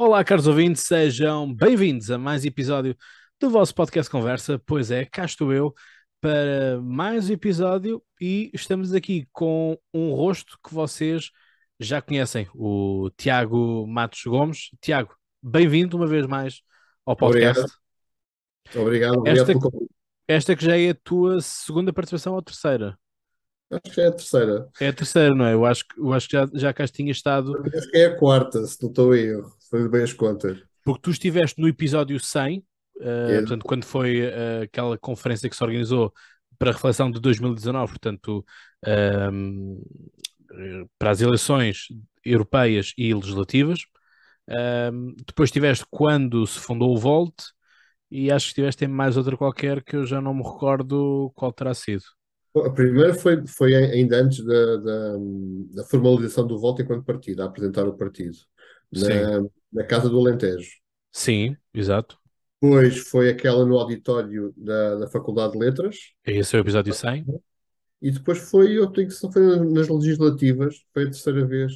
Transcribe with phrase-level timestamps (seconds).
[0.00, 2.96] Olá, caros ouvintes, sejam bem-vindos a mais episódio
[3.40, 4.56] do vosso podcast Conversa.
[4.64, 5.74] Pois é, cá estou eu
[6.20, 11.32] para mais um episódio e estamos aqui com um rosto que vocês
[11.80, 14.70] já conhecem, o Tiago Matos Gomes.
[14.80, 16.62] Tiago, bem-vindo uma vez mais
[17.04, 17.66] ao podcast.
[18.76, 19.90] Obrigado, obrigado, Esta, pelo convite.
[20.28, 22.96] esta que já é a tua segunda participação ou terceira?
[23.70, 24.68] Acho que é a terceira.
[24.80, 25.54] É a terceira, não é?
[25.54, 28.16] Eu acho, que- eu acho que já, já cá tinha estado, Acho que é a
[28.16, 29.52] quarta, se não estou em erro.
[29.58, 30.58] Se Faz bem as contas.
[30.84, 32.64] porque tu estiveste no episódio 100,
[33.00, 33.40] eh, É.
[33.40, 36.12] portanto, quando foi eh, aquela conferência que se organizou
[36.58, 38.44] para a reflexão de 2019, portanto,
[38.86, 39.76] ehm,
[40.52, 41.88] eh, para as eleições
[42.24, 43.80] europeias e legislativas.
[44.48, 47.34] Ehm, depois estiveste quando se fundou o Volt
[48.10, 51.52] e acho que estiveste em mais outra qualquer que eu já não me recordo qual
[51.52, 52.04] terá sido.
[52.64, 55.16] A primeira foi, foi ainda antes da, da,
[55.74, 58.36] da formalização do voto enquanto partido, a apresentar o partido,
[58.92, 60.70] na, na Casa do Alentejo.
[61.12, 62.18] Sim, exato.
[62.60, 65.96] Depois foi aquela no auditório da, da Faculdade de Letras.
[66.26, 67.24] Esse é o episódio 100.
[68.00, 71.72] E depois foi, eu tenho que foi nas legislativas, foi a terceira vez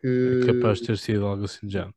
[0.00, 0.40] que.
[0.42, 1.90] É capaz de ter sido algo assim já.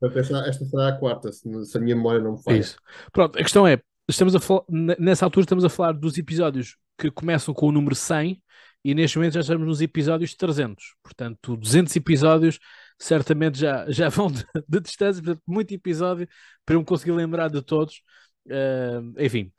[0.46, 2.58] Esta será a quarta, se, se a minha memória não me falha.
[2.58, 2.76] Isso.
[3.12, 7.10] Pronto, a questão é, estamos a falar, nessa altura estamos a falar dos episódios que
[7.10, 8.42] começam com o número 100
[8.84, 10.96] e neste momento já estamos nos episódios 300.
[11.02, 12.58] Portanto, 200 episódios
[12.98, 16.28] certamente já, já vão de, de distância, portanto, muito episódio
[16.64, 18.02] para eu me conseguir lembrar de todos.
[18.50, 19.52] Ah, enfim,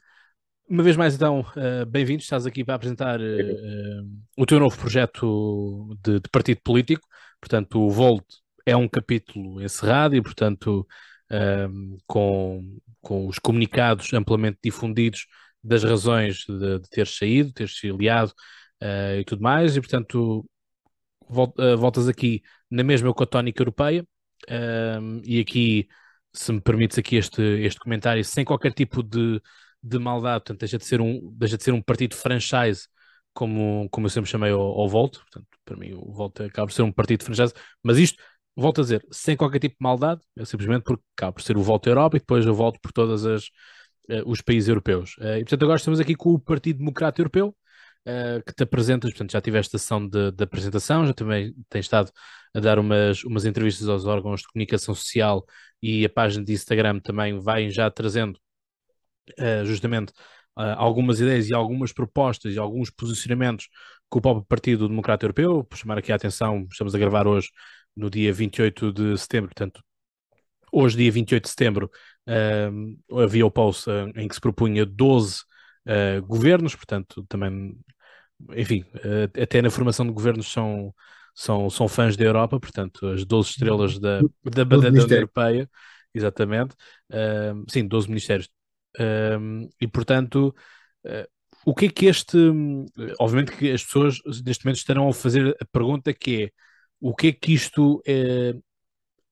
[0.69, 4.03] uma vez mais então, ah, bem-vindo, estás aqui para apresentar ah,
[4.37, 7.07] o teu novo projeto de, de partido político.
[7.39, 8.25] Portanto, o Volt
[8.65, 10.87] é um capítulo encerrado e, portanto,
[12.05, 12.61] com,
[13.01, 15.25] com os comunicados amplamente difundidos
[15.63, 18.33] das razões de, de ter saído, ter se aliado
[18.81, 20.45] ah, e tudo mais, e, portanto,
[21.29, 24.05] vol- ah, voltas aqui na mesma com a tónica europeia.
[24.49, 25.87] ahm, e aqui,
[26.33, 29.41] se me permites aqui este, este comentário, sem qualquer tipo de,
[29.83, 32.87] de maldade, portanto, deixa de ser um, deixa de ser um partido franchise,
[33.33, 36.73] como, como eu sempre chamei ao, ao Volt, portanto, para mim o Volt acaba por
[36.73, 37.53] ser um partido franchise,
[37.83, 38.21] mas isto,
[38.55, 41.63] volto a dizer, sem qualquer tipo de maldade, é simplesmente porque acaba por ser o
[41.63, 43.23] Volta Europa e depois eu volto por todos
[44.25, 45.15] os países europeus.
[45.19, 47.55] Eh, e portanto agora estamos aqui com o Partido Democrata Europeu,
[48.05, 51.85] eh, que te apresentas, portanto já tiveste a sessão de, de apresentação, já também tens
[51.85, 52.11] estado
[52.53, 55.45] a dar umas, umas entrevistas aos órgãos de comunicação social
[55.81, 58.39] e a página de Instagram também vai já trazendo
[59.37, 60.13] eh, justamente
[60.59, 63.67] eh, algumas ideias e algumas propostas e alguns posicionamentos
[64.11, 67.49] que o próprio Partido Democrata Europeu, por chamar aqui a atenção, estamos a gravar hoje
[67.95, 69.83] no dia 28 de setembro, portanto,
[70.71, 71.91] hoje, dia 28 de setembro,
[72.27, 72.69] eh,
[73.11, 75.41] havia o post eh, em que se propunha 12
[75.85, 77.75] eh, governos, portanto, também,
[78.55, 80.93] enfim, eh, até na formação de governos são,
[81.35, 85.15] são, são fãs da Europa, portanto, as 12 estrelas da, da bandeira.
[85.15, 85.69] Europeia,
[86.13, 86.75] exatamente,
[87.69, 88.49] sim, 12 ministérios.
[89.79, 90.53] E portanto,
[91.05, 91.27] uh,
[91.65, 92.37] o que é que este.
[92.37, 92.85] hum,
[93.19, 96.51] Obviamente que as pessoas neste momento estarão a fazer a pergunta que é
[97.01, 98.55] o que é que isto é,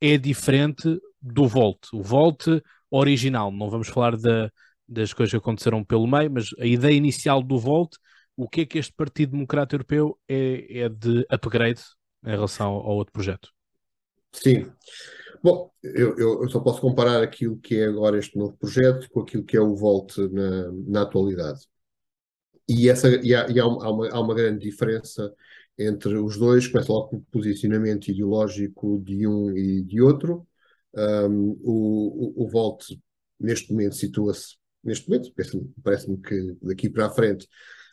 [0.02, 1.88] é diferente do Volt?
[1.94, 2.46] O Volt
[2.92, 4.52] original, não vamos falar da-
[4.88, 7.96] das coisas que aconteceram pelo meio, mas a ideia inicial do Volt,
[8.36, 11.82] o que é que este Partido Democrata Europeu é, é de upgrade
[12.26, 13.50] em relação ao outro projeto?
[14.32, 14.72] Sim.
[15.44, 19.44] Bom, eu, eu- só posso comparar aquilo que é agora este novo projeto com aquilo
[19.44, 21.62] que é o Volt na, na atualidade.
[22.68, 25.34] E, essa, e, há, e há uma- há uma grande diferença
[25.80, 30.46] entre os dois, começa logo com o posicionamento ideológico de um e de outro.
[30.94, 32.84] Um, o, o, o Volt,
[33.40, 35.32] neste momento, situa-se, neste momento,
[35.82, 37.48] parece-me que daqui para a frente,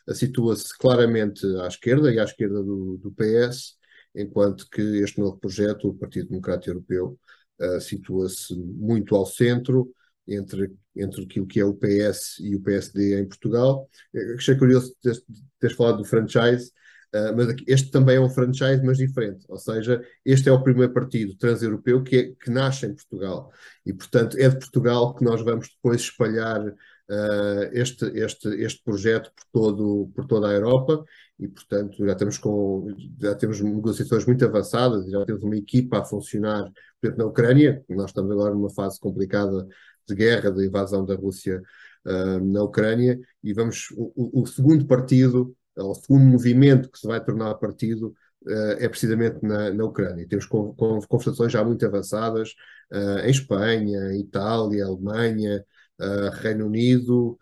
[0.07, 3.75] eh, situa-se claramente à esquerda e à esquerda do, do PS,
[4.13, 7.17] enquanto que este novo projeto, o Partido Democrata Europeu,
[7.59, 9.93] eh, situa-se muito ao centro,
[10.27, 13.89] entre, entre aquilo que é o PS e o PSD em Portugal.
[14.13, 15.23] Eu achei curioso teres,
[15.59, 16.71] teres falado do franchise,
[17.17, 19.45] eh, mas este também é um franchise, mas diferente.
[19.49, 23.51] Ou seja, este é o primeiro partido transeuropeu que, é- que nasce em Portugal.
[23.85, 26.61] E, portanto, é de Portugal que nós vamos depois espalhar
[27.09, 31.03] eh, este, este, este projeto por, todo, por toda a Europa
[31.39, 32.87] e, portanto, já estamos com
[33.21, 36.63] já temos negociações muito avançadas já temos uma equipa a funcionar,
[36.99, 37.83] por exemplo, na Ucrânia.
[37.89, 39.65] Nós estamos agora numa fase complicada
[40.07, 41.61] de guerra, de invasão da Rússia
[42.05, 47.07] ah, na Ucrânia, e vamos o- o segundo partido, ou o segundo movimento que se
[47.07, 48.13] vai tornar partido
[48.47, 50.27] ah, é precisamente na, na Ucrânia.
[50.27, 50.73] Temos con-
[51.07, 52.53] conversações já muito avançadas
[52.91, 55.65] ah, em Espanha, Itália, Alemanha,
[55.99, 57.37] ah, Reino Unido,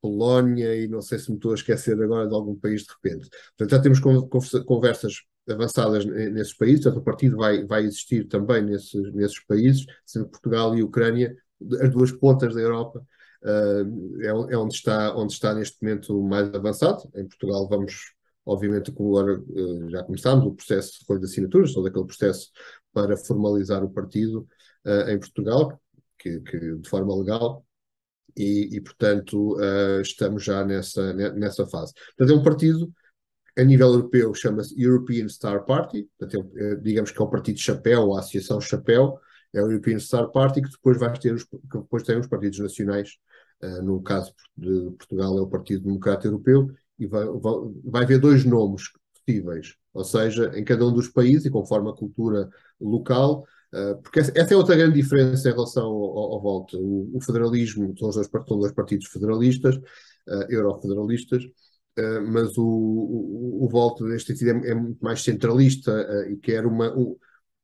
[0.00, 3.28] Polónia e não sei se me estou a esquecer agora de algum país de repente.
[3.56, 5.14] Portanto, já temos con- conversa- conversas
[5.48, 10.76] avançadas nesses países, portanto o partido vai, vai existir também nesses, nesses países, sendo Portugal
[10.76, 11.34] e Ucrânia
[11.82, 13.04] as duas pontas da Europa,
[13.42, 17.10] é, é, onde, está, onde está neste momento mais avançado.
[17.14, 18.14] Em Portugal vamos,
[18.44, 22.50] obviamente, como agora uh, já começámos, o processo de recolha de assinaturas, todo aquele processo
[22.92, 24.46] para formalizar o partido
[24.86, 25.80] uh, em Portugal,
[26.18, 27.64] que, que, de forma legal,
[28.36, 29.56] e, e portanto
[30.02, 31.92] estamos já nessa, nessa fase.
[32.16, 32.92] Portanto, é um partido
[33.58, 38.14] a nível europeu chama-se European Star Party, portanto, é, digamos que é o partido chapéu,
[38.14, 39.18] a associação chapéu,
[39.52, 42.58] é o European Star Party, que depois vai ter os, que depois tem os partidos
[42.58, 43.16] nacionais,
[43.62, 47.54] uh, no caso de Portugal é o Partido Democrata Europeu, e vai, vai,
[47.84, 51.94] vai haver dois nomes possíveis, ou seja, em cada um dos países, e conforme a
[51.94, 52.48] cultura
[52.80, 53.44] local,
[53.74, 56.78] uh, porque essa, essa, é outra grande diferença em relação ao, ao voto.
[56.78, 61.44] O, o, federalismo, são dois, dois partidos federalistas, uh, eurofederalistas,
[62.28, 65.92] mas o, o, o voto neste sentido é, é, muito mais centralista
[66.30, 67.14] e quer uma, um,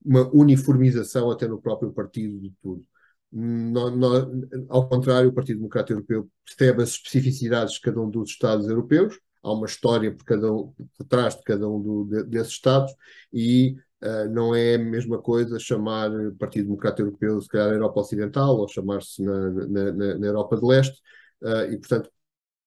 [0.07, 2.87] uma uniformização até no próprio partido de tudo.
[3.33, 8.31] No, no, ao contrário, o Partido Democrata Europeu percebe as especificidades de cada um dos
[8.31, 12.25] Estados europeus, há uma história por, cada um, por trás de cada um do, de,
[12.25, 12.95] desses Estados
[13.33, 18.57] e uh, não é a mesma coisa chamar Partido Democrata Europeu, se calhar, Europa Ocidental
[18.57, 21.01] ou chamar-se na, na, na, Europa de Leste
[21.43, 22.11] uh, e, portanto,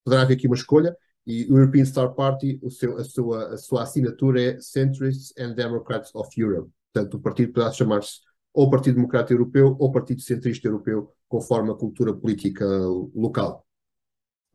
[0.04, 0.96] poderá haver aqui uma escolha
[1.26, 5.54] e o European Star Party, o seu, a, sua, a sua assinatura é Centrists and
[5.54, 6.70] Democrats of Europe.
[6.92, 8.20] Portanto, o partido poderá chamar-se
[8.52, 12.66] ou Partido Democrata Europeu ou Partido Centrista Europeu, conforme a cultura política
[13.14, 13.64] local.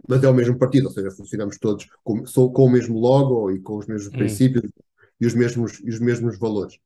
[0.08, 3.60] Mas é o mesmo partido, ou seja, funcionamos todos com, com o mesmo logo e
[3.62, 4.18] com os mesmos hum.
[4.18, 4.70] princípios
[5.20, 6.78] e os mesmos, e os mesmos valores.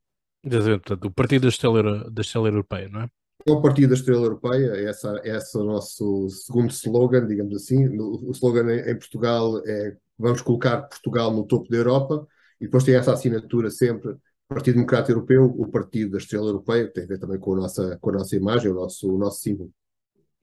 [0.44, 3.10] Portanto, o Partido da Estrela, da Estrela Europeia, não é?
[3.46, 7.88] É o Partido da Estrela Europeia, essa, esse é o nosso segundo slogan, digamos assim.
[7.98, 12.28] O slogan em, em Portugal é vamos colocar Portugal no topo da Europa
[12.60, 14.16] e depois tem essa assinatura sempre
[14.50, 17.57] Partido Democrata Europeu, o Partido da Estrela Europeia, que tem a ver também com a
[17.57, 19.72] nossa, com a nossa imagem, o nosso, o nosso símbolo.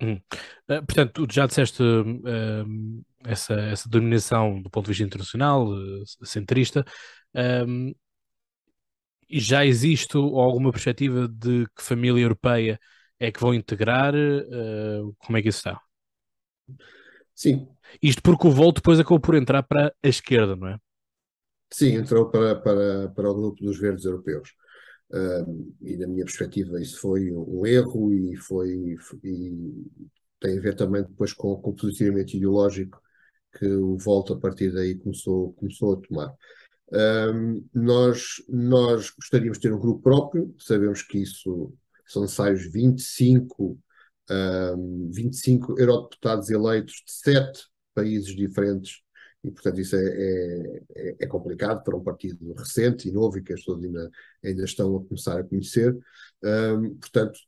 [0.00, 0.20] Hum.
[0.70, 6.84] Uh, portanto, já disseste uh, essa, essa dominação do ponto de vista internacional, uh, centrista,
[9.28, 12.78] e já existe alguma perspectiva de que família europeia
[13.18, 14.14] é que vão integrar?
[15.18, 15.80] como é que isso está?
[17.34, 17.68] Sim.
[18.00, 20.78] Isto porque o Volt depois acabou por entrar para a esquerda, não é?
[21.72, 24.50] Sim, entrou para, para, para o grupo dos verdes europeus.
[25.10, 29.84] Uh, e na minha perspectiva isso foi um erro e foi e
[30.40, 33.00] tem a ver também depois com, com o posicionamento ideológico
[33.56, 36.34] que o Volta a partir daí começou, começou a tomar.
[36.92, 41.72] Um, nós, nós gostaríamos de ter um grupo próprio, sabemos que isso
[42.06, 43.78] são necessários 25,
[44.30, 49.02] um, 25 eurodeputados eleitos de sete países diferentes
[49.46, 53.42] e, portanto, isso é, é, é, é, complicado para um partido recente e novo e
[53.42, 54.10] que as pessoas ainda,
[54.44, 55.96] ainda estão a começar a conhecer.
[56.42, 57.38] Um, portanto,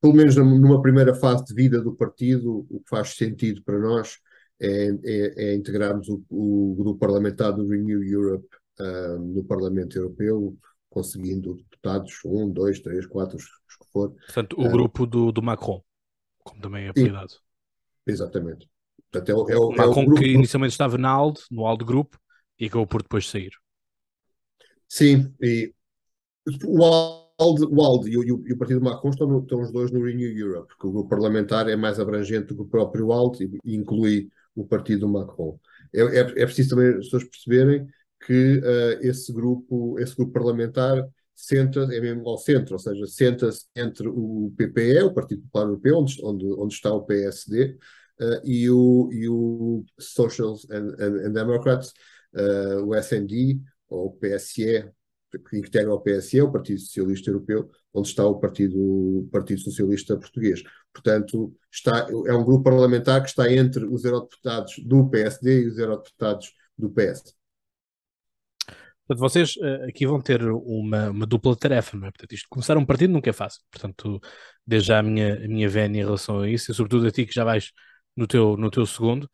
[0.00, 4.18] pelo menos numa primeira fase de vida do partido, o que faz sentido para nós
[4.58, 8.48] é, é, é integrarmos o, o, grupo parlamentar do Renew Europe
[8.80, 10.56] um, no Parlamento Europeu,
[10.88, 14.10] conseguindo deputados, um, dois, três, quatro, os que for.
[14.10, 15.82] Portanto, o um, grupo do, do Macron,
[16.42, 17.34] como também é apelidado.
[18.06, 18.66] Exatamente.
[19.12, 20.14] Portanto, é, é, o, é o grupo...
[20.14, 22.14] que inicialmente estava na ALDE, no ALDE Group,
[22.58, 23.50] e acabou por depois sair.
[24.88, 25.72] Sim, e
[26.64, 29.90] o ALDE, o ALDE e, o, e o Partido Macron estão, no, estão os dois
[29.90, 33.58] no Renew Europe, porque o grupo parlamentar é mais abrangente do que o próprio ALDE
[33.64, 35.58] e, inclui o Partido Macron.
[35.92, 37.86] É, é, é, preciso também as pessoas perceberem
[38.24, 41.04] que uh, esse, grupo, esse grupo parlamentar
[41.34, 45.98] senta, é mesmo ao centro, ou seja, senta-se entre o PPE, o Partido Popular Europeu,
[45.98, 47.76] onde, onde, onde está o PSD,
[48.44, 51.92] e, o, e o Socials and, and, and Democrats,
[52.34, 54.90] uh, o SND, ou o PSE,
[55.48, 60.62] que integra o PSE, o Partido Socialista Europeu, onde está o Partido, Partido Socialista Português.
[60.92, 65.78] Portanto, está, é um grupo parlamentar que está entre os eurodeputados do PSD e os
[65.78, 67.34] eurodeputados do PS.
[69.06, 72.10] Portanto, vocês uh, aqui vão ter uma, uma, dupla tarefa, não é?
[72.10, 73.60] Portanto, isto, começar um partido nunca é fácil.
[73.70, 74.20] Portanto,
[74.66, 77.26] desde já a minha, a minha vénia em relação a isso, e sobretudo a ti
[77.26, 77.72] que já vais
[78.16, 79.24] no teu, no teu segundo.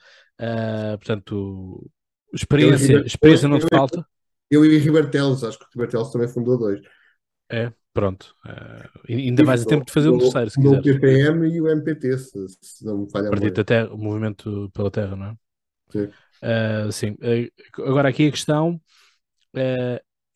[0.40, 1.90] Uh, portanto,
[2.32, 4.06] experiência, eu, experiência não te falta.
[4.50, 6.80] Eu e Ribertelos, acho que o Ribertelos também fundou dois.
[7.50, 8.34] É, pronto.
[8.46, 10.78] Uh, ainda vais a tempo de fazer um terceiro, se quiser.
[10.78, 14.90] O PPM e o MPT, se, se não me falha Partido Terra, o movimento pela
[14.90, 15.34] Terra, não é?
[15.90, 16.10] Sim.
[16.42, 17.16] Uh, sim.
[17.78, 18.80] agora aqui a questão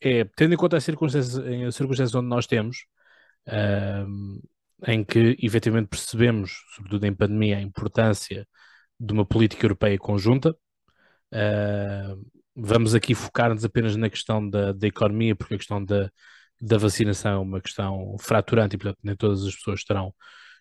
[0.03, 2.87] é, tendo em conta as circunstâncias, as circunstâncias onde nós temos,
[4.87, 8.47] em que efetivamente percebemos, sobretudo em pandemia, a importância
[8.99, 10.57] de uma política europeia conjunta.
[11.33, 16.11] Uh, vamos aqui focar-nos apenas na questão da, da economia, porque a questão da,
[16.61, 20.15] da vacinação é uma questão fraturante e, portanto, nem todas as pessoas estarão,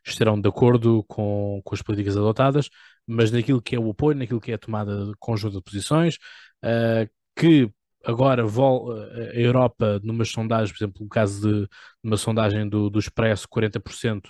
[0.06, 2.70] estarão de acordo com, com as políticas adotadas,
[3.06, 6.16] mas naquilo que é o apoio, naquilo que é a tomada de conjunto de posições,
[6.64, 7.72] uh, que
[8.06, 11.68] agora a Europa, numas sondagens, por exemplo, no caso de
[12.04, 14.30] uma sondagem do, do Expresso, 40%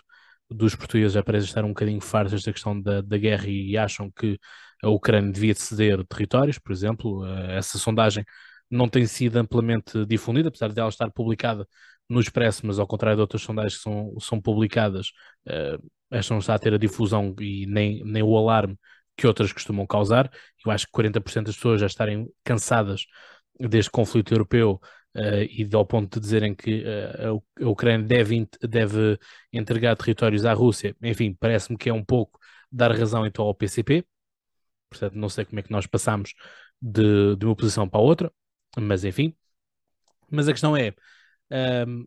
[0.49, 4.11] dos portugueses já parecem estar um bocadinho fartos desta questão da, da guerra e acham
[4.11, 4.37] que
[4.83, 7.25] a Ucrânia devia ceder territórios, por exemplo.
[7.25, 8.25] Eh, essa sondagem
[8.69, 11.67] não tem sido amplamente difundida, apesar de ela estar publicada
[12.09, 15.07] no Expresso, mas ao contrário de outras sondagens que são, são publicadas,
[15.47, 18.77] uh, esta não está a ter a difusão e nem, nem o alarme
[19.15, 20.29] que outras costumam causar.
[20.65, 23.05] Eu acho que 40% das pessoas já estarem cansadas
[23.59, 24.79] deste conflito europeu
[25.15, 29.19] uh, e ao ponto de dizerem que uh, a Ucrânia deve, deve
[29.51, 32.39] entregar territórios à Rússia, enfim, parece-me que é um pouco
[32.71, 34.05] dar razão então ao PCP.
[34.89, 36.33] Portanto, não sei como é que nós passamos
[36.81, 38.31] de, de uma posição para a outra,
[38.77, 39.35] mas enfim.
[40.29, 40.93] Mas a questão é, um,
[41.51, 42.05] ehm,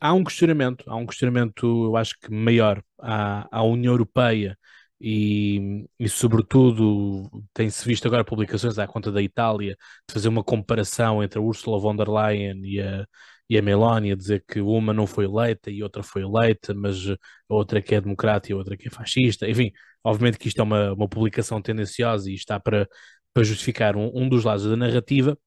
[0.00, 4.58] há um questionamento, há um questionamento, eu acho que maior à, à União Europeia
[5.06, 9.76] e, e sobretudo tem-se visto agora publicações à conta da Itália
[10.08, 13.06] de fazer uma comparação entre a Ursula von der Leyen e a,
[13.50, 17.16] e a Meloni, dizer que uma não foi eleita e outra foi eleita, mas a
[17.50, 19.46] outra que é democrata e a outra que é fascista.
[19.46, 19.70] Enfim,
[20.02, 22.88] obviamente que isto é uma, uma publicação tendenciosa e está para,
[23.34, 25.38] para justificar um, um dos lados da narrativa,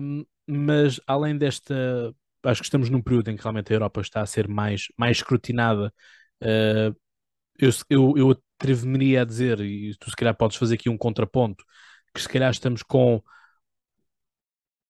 [0.00, 1.74] um, mas além desta,
[2.44, 5.18] acho que estamos num período em que realmente a Europa está a ser mais, mais
[5.18, 5.92] escrutinada
[6.42, 7.01] uh,
[7.62, 11.64] eu, eu, eu atreveria a dizer, e tu se calhar podes fazer aqui um contraponto,
[12.14, 13.22] que se calhar estamos com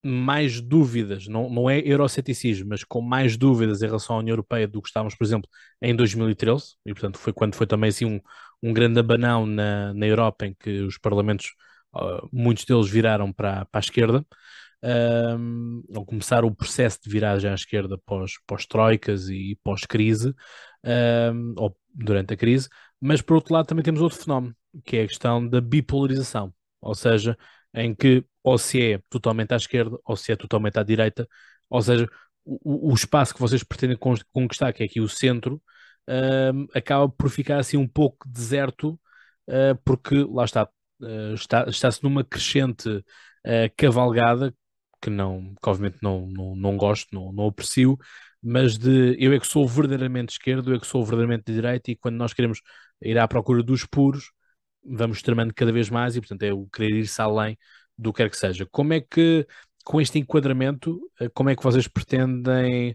[0.04, 4.66] mais dúvidas, não, não é euroceticismo, mas com mais dúvidas em relação à União Europeia
[4.66, 5.48] do que estávamos, por exemplo,
[5.80, 8.20] em 2013, e portanto foi quando foi também assim um,
[8.62, 11.54] um grande abanão na, na Europa em que os parlamentos,
[11.94, 14.26] uh, muitos deles viraram para, para a esquerda,
[14.82, 20.34] um, ou começar o processo de viragem à esquerda pós, pós-troicas e pós-crise,
[21.56, 22.68] ou durante a crise,
[23.00, 26.94] mas por outro lado também temos outro fenómeno, que é a questão da bipolarização, ou
[26.94, 27.36] seja,
[27.74, 31.28] em que ou se é totalmente à esquerda ou se é totalmente à direita,
[31.70, 32.08] ou seja,
[32.44, 33.96] o, o espaço que vocês pretendem
[34.32, 35.62] conquistar, que é aqui o centro,
[36.74, 38.98] acaba por ficar assim um pouco deserto,
[39.48, 40.68] uh, porque lá está,
[41.00, 43.04] uh, está, está-se numa crescente uh,
[43.76, 44.54] cavalgada
[45.00, 47.98] que não, que obviamente não, não, não gosto, não, não aprecio,
[48.42, 51.90] mas de eu é que sou verdadeiramente esquerdo, eu é que sou verdadeiramente de direita,
[51.90, 52.60] e quando nós queremos
[53.00, 54.32] ir à procura dos puros,
[54.84, 57.56] vamos tramando cada vez mais, e portanto é o querer ir-se além
[57.96, 58.66] do que quer que seja.
[58.70, 59.46] Como é que,
[59.84, 62.92] com este enquadramento, eh, como é que vocês pretendem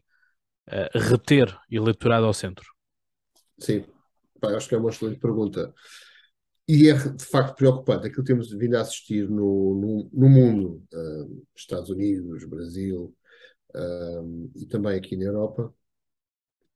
[0.67, 2.65] uh, reter eleitorado ao centro?
[3.59, 3.85] Sim,
[4.39, 5.73] Pá, acho que é uma excelente pergunta.
[6.67, 10.83] E é de facto preocupante aquilo que temos vindo a assistir no, no, no mundo,
[10.93, 13.15] uh, Estados Unidos, Brasil
[13.77, 15.73] uh, e também aqui na Europa,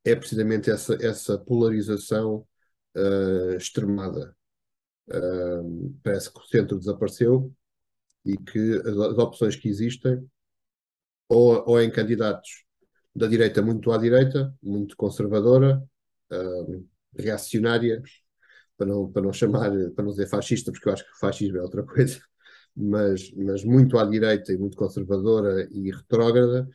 [0.04, 2.48] é precisamente essa, essa polarização
[2.96, 4.36] uh, extremada.
[6.04, 7.54] parece que o centro desapareceu
[8.26, 10.26] e que as, as opções que existem,
[11.28, 12.66] ou, ou em candidatos
[13.16, 15.84] da direita muito à direita, muito conservadora,
[17.18, 18.02] reacionária,
[18.82, 21.62] para não, para não chamar, para não dizer fascista, porque eu acho que fascismo é
[21.62, 22.20] outra coisa,
[22.76, 26.68] mas, mas muito à direita e muito conservadora e retrógrada,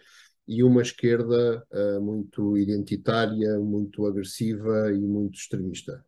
[0.47, 6.05] e uma esquerda uh, muito identitária, muito agressiva e muito extremista.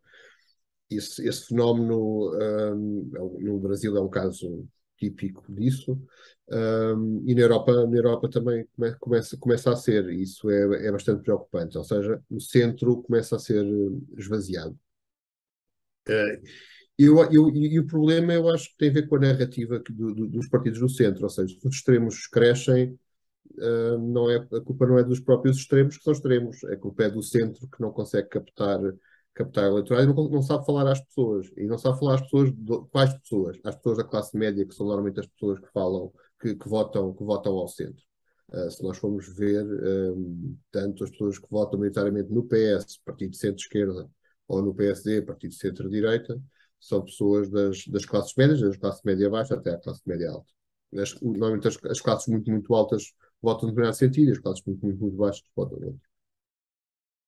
[0.89, 4.67] Esse, esse fenómeno um, é no Brasil é um caso
[4.97, 6.01] típico disso,
[6.51, 10.91] um, e na Europa, na Europa também come, começa, começa a ser, isso é, é
[10.91, 13.65] bastante preocupante, ou seja, o centro começa a ser
[14.17, 14.77] esvaziado.
[16.07, 16.41] Uh,
[16.97, 20.13] eu, eu, e o problema eu acho que tem a ver com a narrativa do,
[20.13, 22.99] do, dos partidos do centro, ou seja, se os extremos crescem,
[23.59, 27.03] uh, não é, a culpa não é dos próprios extremos que são extremos, a culpa
[27.03, 28.79] é do centro que não consegue captar,
[29.33, 31.51] captar eleitorais e não, não sabe falar às pessoas.
[31.57, 32.51] E não sabe falar às pessoas,
[32.91, 33.59] quais pessoas?
[33.63, 36.11] Às pessoas da classe média, que são normalmente as pessoas que falam,
[36.41, 38.03] que, que votam, que votam ao centro.
[38.51, 43.31] Uh, se nós formos ver, um, tanto as pessoas que votam maioritariamente no PS, partido
[43.31, 44.09] de centro-esquerda,
[44.47, 46.41] ou no PSD, partido centro-direita,
[46.79, 50.51] são pessoas das, das classes médias, das classes média baixa até à classe média alta.
[50.97, 54.85] As, normalmente as, as, classes muito, muito altas votam no determinado sentido, as classes muito,
[54.85, 56.01] muito, muito baixas votam outro.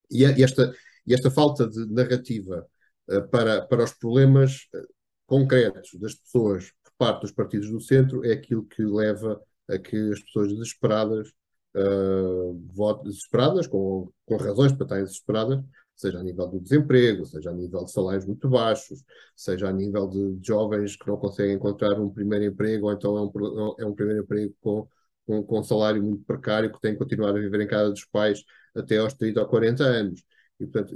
[0.09, 0.73] E, e, esta,
[1.07, 2.67] e esta falta de narrativa
[3.09, 4.87] uh, para, para os problemas uh,
[5.25, 10.11] concretos das pessoas por parte dos partidos do centro é aquilo que leva a que
[10.11, 11.29] as pessoas desesperadas,
[11.75, 15.63] uh, votem, desesperadas, com, com razões para estarem desesperadas,
[15.95, 19.03] seja a nível do desemprego, seja a nível de salários muito baixos,
[19.35, 23.21] seja a nível de jovens que não conseguem encontrar um primeiro emprego, ou então é
[23.21, 24.87] um, é um primeiro emprego com,
[25.31, 28.03] com, com um salário muito precário, que tem que continuar a viver em casa dos
[28.05, 28.43] pais
[28.75, 30.23] até aos 30 ou 40 anos.
[30.59, 30.93] E, portanto,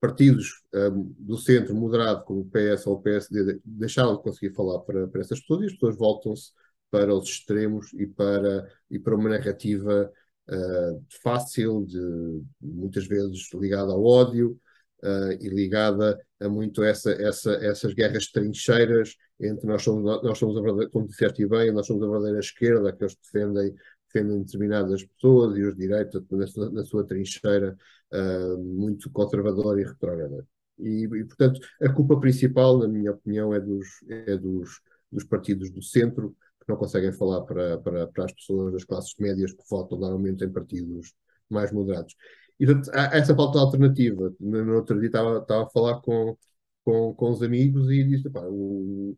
[0.00, 4.80] partidos um, do centro moderado, como o PS ou o PSD, deixaram de conseguir falar
[4.80, 6.52] para, para essas pessoas e as pessoas voltam-se
[6.90, 10.10] para os extremos e para, e para uma narrativa
[10.48, 14.58] uh, fácil, de, muitas vezes ligada ao ódio
[15.02, 20.56] uh, e ligada a muito essa, essa, essas guerras trincheiras entre nós somos, nós somos
[20.56, 23.74] a verdadeira, como disseste bem, nós somos a verdadeira esquerda, aqueles que defendem
[24.12, 27.76] defendem determinadas pessoas e os direitos na sua, na sua trincheira
[28.12, 30.46] uh, muito conservadora e retrógrada.
[30.78, 34.80] E, e, portanto, a culpa principal, na minha opinião, é dos, é dos,
[35.10, 39.14] dos partidos do centro que não conseguem falar para, para, para as pessoas das classes
[39.18, 41.14] médias que votam normalmente em partidos
[41.50, 42.14] mais moderados.
[42.60, 44.34] E portanto, há essa falta de alternativa.
[44.40, 46.36] No, outro dia estava, estava a falar com,
[46.84, 49.16] com, com os amigos e disse: pá, o,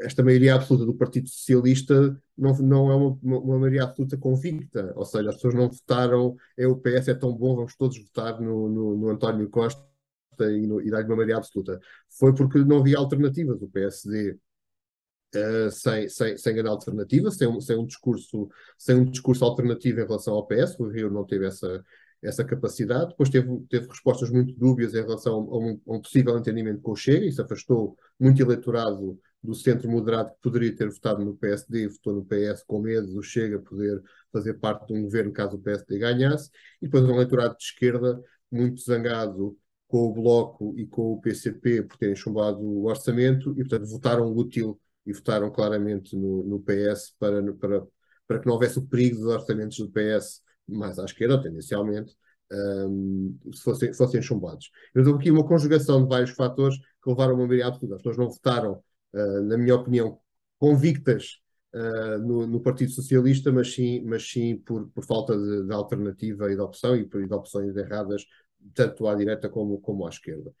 [0.00, 5.04] esta maioria absoluta do Partido Socialista não, não é uma, uma, maioria absoluta convicta, ou
[5.04, 8.68] seja, as pessoas não votaram, é o PS é tão bom, vamos todos votar no,
[8.68, 9.84] no, no António Costa
[10.40, 11.80] e, e dar-lhe uma maioria absoluta.
[12.08, 13.60] Foi porque não havia alternativas.
[13.62, 14.38] O PSD, uh,
[15.34, 18.48] eh, sem, sem, sem grande alternativa, sem um, sem, um discurso,
[18.78, 21.84] sem um discurso alternativo em relação ao PS, o Rio não teve essa,
[22.24, 23.10] essa capacidade.
[23.10, 26.92] Depois teve, teve respostas muito dúbias em relação a um, a um possível entendimento com
[26.92, 31.86] o Chega, isso afastou muito eleitorado do centro moderado que poderia ter votado no PSD
[31.88, 34.02] votou no PS com medo do Chega poder
[34.32, 36.50] fazer parte de um governo caso o PSD ganhasse,
[36.80, 41.82] e depois um eleitorado de esquerda muito zangado com o Bloco e com o PCP
[41.82, 47.14] por terem chumbado o orçamento e, portanto, votaram útil e votaram claramente no, no PS
[47.18, 47.86] para, para,
[48.26, 52.16] para que não houvesse o perigo dos orçamentos do PS mais à esquerda, tendencialmente,
[52.52, 54.70] um, se fossem, fossem chumbados.
[54.94, 57.96] Então, aqui uma conjugação de vários fatores que levaram a uma maioria absoluta.
[57.96, 58.82] As pessoas não votaram
[59.14, 60.18] uh, na minha opinião,
[60.58, 61.40] convictas
[61.74, 66.50] uh, no, no, Partido Socialista, mas sim, mas sim por, por falta de, de, alternativa
[66.50, 68.24] e de opção e por de opções erradas,
[68.74, 70.52] tanto à direita como, como à esquerda.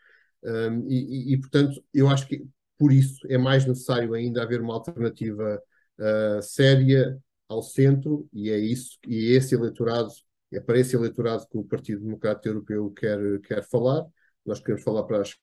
[0.42, 2.46] Um, e, e, portanto, eu acho que
[2.78, 5.62] por isso é mais necessário ainda haver uma alternativa
[5.98, 10.10] uh, séria ao centro, e é isso, e esse eleitorado,
[10.52, 14.04] é para esse eleitorado que o Partido Democrático Europeu quer, quer falar.
[14.46, 15.34] Nós queremos falar para as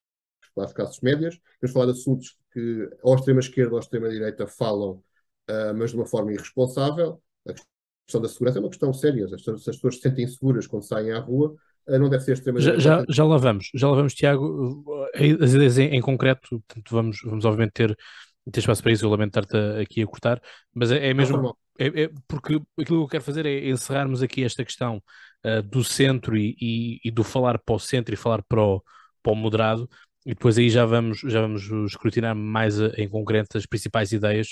[0.53, 1.39] para as classes médias.
[1.61, 4.91] Vamos falar de assuntos que ou a extrema-esquerda ou a extrema-direita falam,
[5.49, 7.21] uh, mas de uma forma irresponsável.
[7.47, 7.53] A
[8.05, 9.27] questão da segurança é uma questão séria.
[9.27, 11.55] Se as, pessoas se sentem seguras quando saem à rua,
[11.87, 12.81] uh, não deve ser extrema-direita.
[12.81, 14.85] Já, já, já lá vamos, já lá vamos, Tiago.
[15.13, 17.97] As ideias em, em concreto, portanto, vamos, vamos obviamente ter,
[18.49, 20.41] ter espaço para isso, eu lamento estar-te aqui a cortar,
[20.73, 21.55] mas é, é mesmo.
[21.79, 25.01] É, é, porque aquilo que eu quero fazer é encerrarmos aqui esta questão
[25.45, 28.83] uh, do centro e, e, e, do falar para o centro e falar para o,
[29.23, 29.89] para o moderado,
[30.25, 34.49] e depois aí já vamos, já vamos escrutinar mais a, em concreto as principais ideias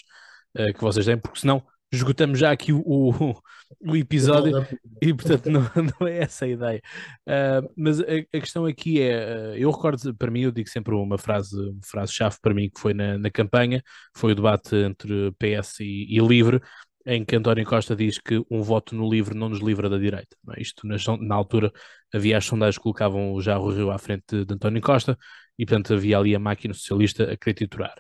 [0.58, 3.36] uh, que vocês têm, porque senão esgotamos já aqui o, o,
[3.82, 4.66] o episódio
[5.02, 5.62] e portanto não,
[6.00, 6.82] não é essa a ideia.
[7.28, 10.94] Uh, mas a, a, questão aqui é, uh, eu recordo para mim, eu digo sempre
[10.94, 13.82] uma frase, uma frase-chave para mim que foi na, na campanha,
[14.16, 16.62] foi o debate entre PS e, e Livre,
[17.06, 20.36] em que António Costa diz que um voto no livre não nos livra da direita.
[20.56, 20.62] É?
[20.62, 21.72] Isto, na, na, altura,
[22.14, 25.18] havia as sondagens que colocavam já o Rio à frente de, de, António Costa
[25.58, 27.96] e, portanto, havia ali a máquina socialista a querer titular.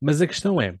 [0.00, 0.76] Mas a questão é,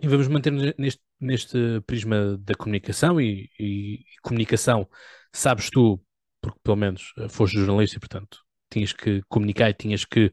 [0.00, 4.88] e vamos manter neste, neste prisma da comunicação e, e, comunicação,
[5.32, 6.00] sabes tu,
[6.40, 8.38] porque pelo menos eh, foste jornalista e, portanto,
[8.70, 10.26] tinhas que comunicar e tinhas que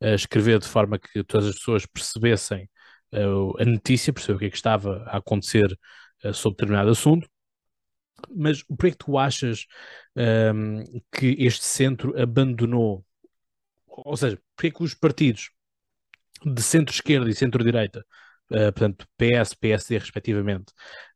[0.00, 2.68] uh, escrever de forma que todas as pessoas percebessem
[3.12, 5.76] uh, a notícia, perceber o que é que estava a acontecer
[6.24, 7.28] uh, sobre determinado assunto.
[8.34, 9.66] Mas que é que tu achas
[10.54, 13.04] um, que este centro abandonou?
[13.86, 15.50] Ou seja, porque é que os partidos
[16.44, 18.04] de centro-esquerda e centro-direita,
[18.50, 20.72] uh, portanto PS, PSD respectivamente,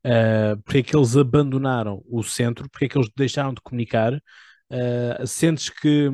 [0.07, 4.15] uh, porque é que eles abandonaram o centro, porque é que eles deixaram de comunicar?
[4.15, 6.11] Uh, sentes que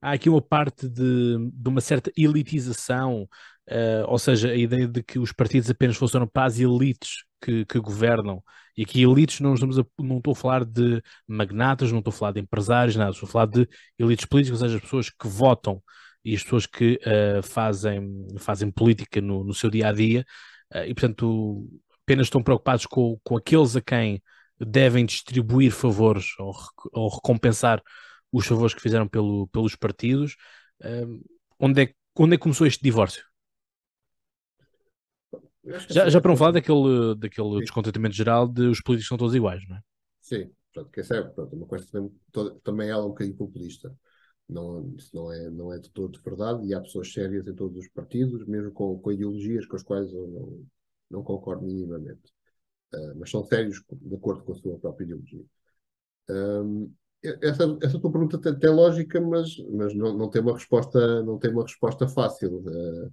[0.00, 3.28] há aqui uma parte de, de uma certa elitização?
[3.70, 7.64] Uh, ou seja, a ideia de que os partidos apenas funcionam para as elites que,
[7.64, 8.42] que governam,
[8.76, 12.14] e aqui elites não, estamos a, não estou a falar de magnatas, não estou a
[12.16, 15.28] falar de empresários, nada, estou a falar de elites políticas, ou seja, as pessoas que
[15.28, 15.82] votam
[16.24, 20.24] e as pessoas que uh, fazem, fazem política no, no seu dia a dia,
[20.86, 21.68] e portanto
[22.02, 24.22] apenas estão preocupados com, com aqueles a quem
[24.58, 26.54] devem distribuir favores ou,
[26.92, 27.82] ou recompensar
[28.32, 30.36] os favores que fizeram pelo, pelos partidos.
[31.60, 33.24] onde, é, onde é que começou este divórcio?
[35.88, 39.62] Já, já para não falar daquele, daquele descontentamento geral de os políticos são todos iguais,
[39.68, 39.80] não é?
[40.20, 43.36] Sim, pronto, que essa é pronto, uma coisa também, toda, também ela é um bocadinho
[43.36, 43.94] populista.
[44.52, 47.76] Não, isso não é, não é de todo verdade e há pessoas sérias em todos
[47.76, 50.66] os partidos, mesmo com, com ideologias com as quais eu não,
[51.10, 52.32] não concordo minimamente.
[52.94, 55.44] Uh, mas são sérios de acordo com a sua própria ideologia.
[56.28, 61.22] Um, essa, essa tua pergunta tem, tem, lógica, mas, mas não, não, tem uma resposta,
[61.22, 62.58] não tem uma resposta fácil.
[62.58, 63.12] Uh,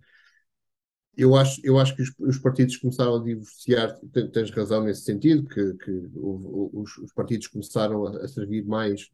[1.16, 4.00] eu acho, eu acho que os, os, partidos começaram a divorciar,
[4.34, 9.10] tens razão nesse sentido, que, que os, os, partidos começaram a, a servir mais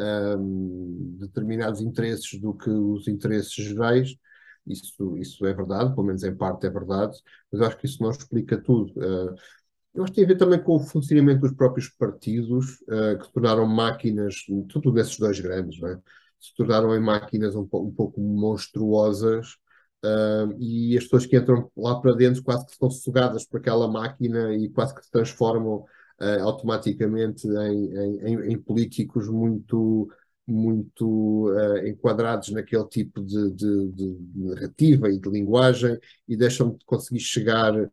[0.00, 4.14] um, determinados interesses do que os interesses gerais.
[4.66, 7.18] Isso, isso é verdade, pelo menos em parte é verdade,
[7.50, 8.92] mas acho que isso não explica tudo.
[8.96, 9.34] Uh,
[9.94, 13.26] eu acho que tem a ver também com o funcionamento dos próprios partidos, uh, que
[13.26, 14.36] se tornaram máquinas,
[14.68, 15.98] tudo desses dois grandes, é?
[16.38, 19.56] se tornaram em máquinas um, um pouco monstruosas,
[20.04, 23.88] uh, e as pessoas que entram lá para dentro quase que são sugadas por aquela
[23.88, 25.84] máquina e quase que se transformam
[26.20, 27.94] uh, automaticamente em,
[28.26, 30.08] em, em, políticos muito
[30.46, 36.84] muito uh, enquadrados naquele tipo de, de, de, narrativa e de linguagem e deixam de
[36.84, 37.90] conseguir chegar uh,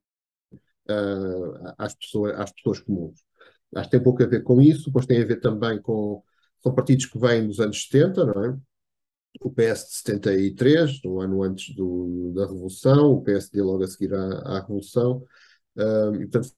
[1.78, 3.24] às, pessoas, às pessoas comuns.
[3.76, 6.24] Acho que tem pouco a ver com isso, depois tem a ver também com.
[6.64, 8.58] São partidos que vêm dos anos 70, não é?
[9.42, 14.14] O PS de 73, um ano antes do, da Revolução, o PSD logo a seguir
[14.14, 15.24] à, à Revolução.
[15.76, 16.52] Uh, e, portanto,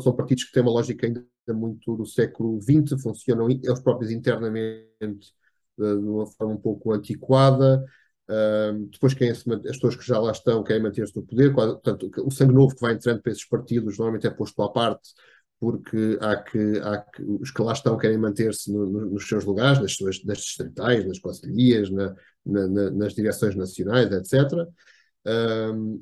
[0.00, 5.32] são partidos que têm uma lógica ainda muito do século XX, funcionam eles próprios internamente
[5.78, 7.84] de uma forma um pouco antiquada.
[8.28, 11.52] Uh, depois, quem é as pessoas que já lá estão querem manter-se no poder.
[11.52, 15.10] Portanto, o sangue novo que vai entrando para esses partidos normalmente é posto à parte,
[15.58, 19.44] porque há que, há que os que lá estão querem manter-se no, no, nos seus
[19.44, 22.14] lugares, nas suas nas distritais, nas conselherias, na,
[22.46, 24.66] na, nas direções nacionais, etc.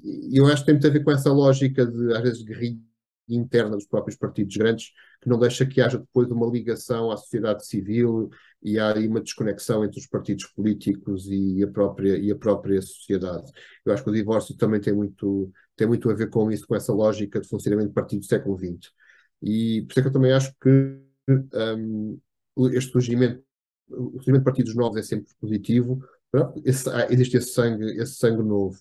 [0.05, 2.88] E eu acho que tem muito a ver com essa lógica de, às vezes, guerrilha
[3.29, 7.67] interna dos próprios partidos grandes, que não deixa que haja depois uma ligação à sociedade
[7.67, 8.31] civil
[8.63, 13.51] e há uma desconexão entre os partidos políticos e a própria, e a própria sociedade.
[13.85, 16.75] Eu acho que o divórcio também tem muito, tem muito a ver com isso, com
[16.75, 18.93] essa lógica de funcionamento do partido do século XX.
[19.43, 21.01] E por isso é que eu também acho que
[21.79, 22.19] um,
[22.73, 23.43] este surgimento,
[23.89, 26.03] o surgimento de partidos novos é sempre positivo,
[26.65, 28.79] esse, existe esse sangue, esse sangue novo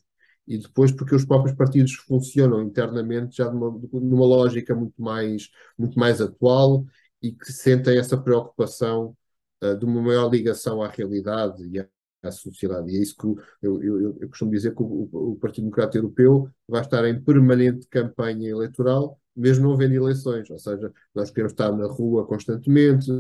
[0.48, 6.00] e depois porque os próprios partidos funcionam internamente já numa, numa lógica muito mais, muito
[6.00, 6.86] mais atual
[7.22, 9.16] e que sentem essa preocupação
[9.64, 11.88] uh, de uma maior ligação à realidade e à,
[12.24, 12.92] à sociedade.
[12.92, 13.26] E é isso que
[13.62, 17.88] eu, eu, eu costumo dizer que o, o, Partido Democrata Europeu vai estar em permanente
[17.88, 20.50] campanha eleitoral, mesmo não havendo eleições.
[20.50, 23.12] Ou seja, nós queremos estar na rua constantemente,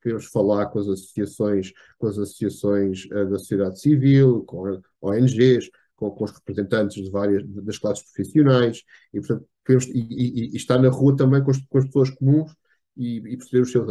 [0.00, 5.70] queremos falar com as associações, com as associações uh, da sociedade civil, com ONGs,
[6.02, 10.56] com, com, os representantes de várias das classes profissionais e, portanto, queremos, e, e, e
[10.56, 12.52] estar na rua também com as, com as pessoas comuns
[12.96, 13.88] e, e, perceber os seus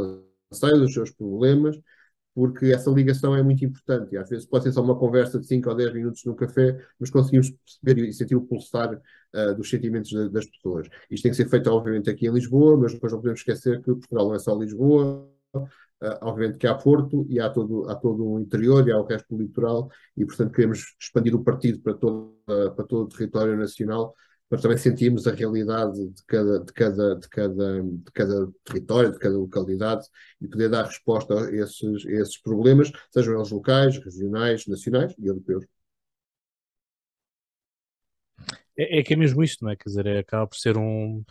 [0.51, 1.79] anseios, os seus problemas,
[2.35, 4.13] porque essa ligação é muito importante.
[4.13, 6.77] E às vezes pode ser só uma conversa de 5 ou 10 minutos no café,
[6.99, 10.87] mas conseguimos perceber e sentir o pulsar uh, dos sentimentos das pessoas.
[11.09, 13.85] Isto tem que ser feito, obviamente, aqui em Lisboa, mas depois não podemos esquecer que
[13.85, 15.29] Portugal não é só Lisboa,
[16.21, 19.35] obviamente que há Porto e há todo, há todo o interior e há o resto
[19.35, 24.15] do litoral e, portanto, queremos expandir o partido para todo, para todo o território nacional
[24.51, 29.17] para também sentirmos a realidade de cada, de, cada, de, cada, de cada território, de
[29.17, 30.05] cada localidade
[30.41, 35.25] e poder dar resposta a esses, a esses problemas, sejam eles locais, regionais, nacionais e
[35.25, 35.65] europeus.
[38.77, 39.77] É, é que é mesmo isto, não é?
[39.77, 41.23] Quer dizer, é, acaba por ser um.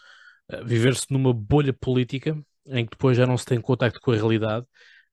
[0.48, 4.16] Eh, viver-se numa bolha política em que depois já não se tem contacto com a
[4.16, 4.66] realidade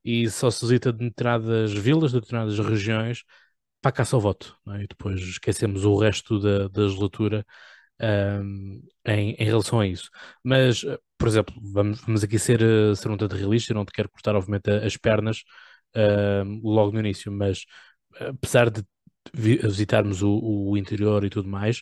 [0.03, 3.23] e só se visita de determinadas vilas, de determinadas regiões,
[3.81, 4.57] para caça ao voto.
[4.69, 4.83] É?
[4.83, 7.45] E depois esquecemos o resto da, da legislatura
[8.01, 10.09] um, em, em, relação a isso.
[10.43, 10.83] Mas,
[11.17, 12.59] por exemplo, vamos, vamos aqui ser,
[12.95, 15.43] ser um tanto realista, eu não te quero cortar, obviamente, as pernas
[15.95, 17.65] um, logo no início, mas
[18.19, 18.83] apesar de
[19.33, 20.39] visitarmos o,
[20.71, 21.81] o interior e tudo mais,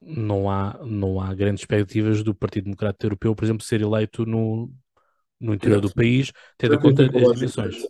[0.00, 4.70] não há, não há grandes expectativas do Partido Democrata Europeu, por exemplo, ser eleito no,
[5.40, 7.86] no interior do país, tendo em conta as dimensões.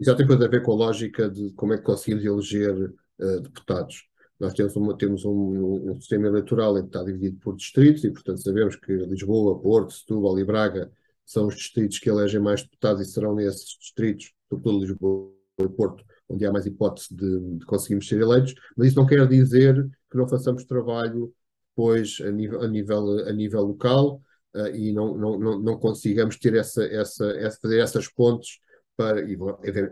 [0.00, 3.40] Já tem coisa a ver com a lógica de como é que conseguimos eleger uh,
[3.40, 4.04] deputados.
[4.38, 8.10] Nós temos, uma, temos um, um, sistema eleitoral em que está dividido por distritos e,
[8.10, 10.92] portanto, sabemos que Lisboa, Porto, Setúbal e Braga
[11.26, 16.04] são os distritos que elegem mais deputados e serão nesses distritos, sobretudo Lisboa e Porto,
[16.28, 19.74] onde há mais hipótese de, de conseguirmos ser eleitos, mas isso não quer dizer
[20.08, 21.34] que não façamos trabalho
[21.78, 24.20] depois a nível, a nível, a nível local
[24.56, 28.58] uh, e não, não, não, não, consigamos ter essa, essa, essa, fazer essas pontes
[28.96, 29.38] para, e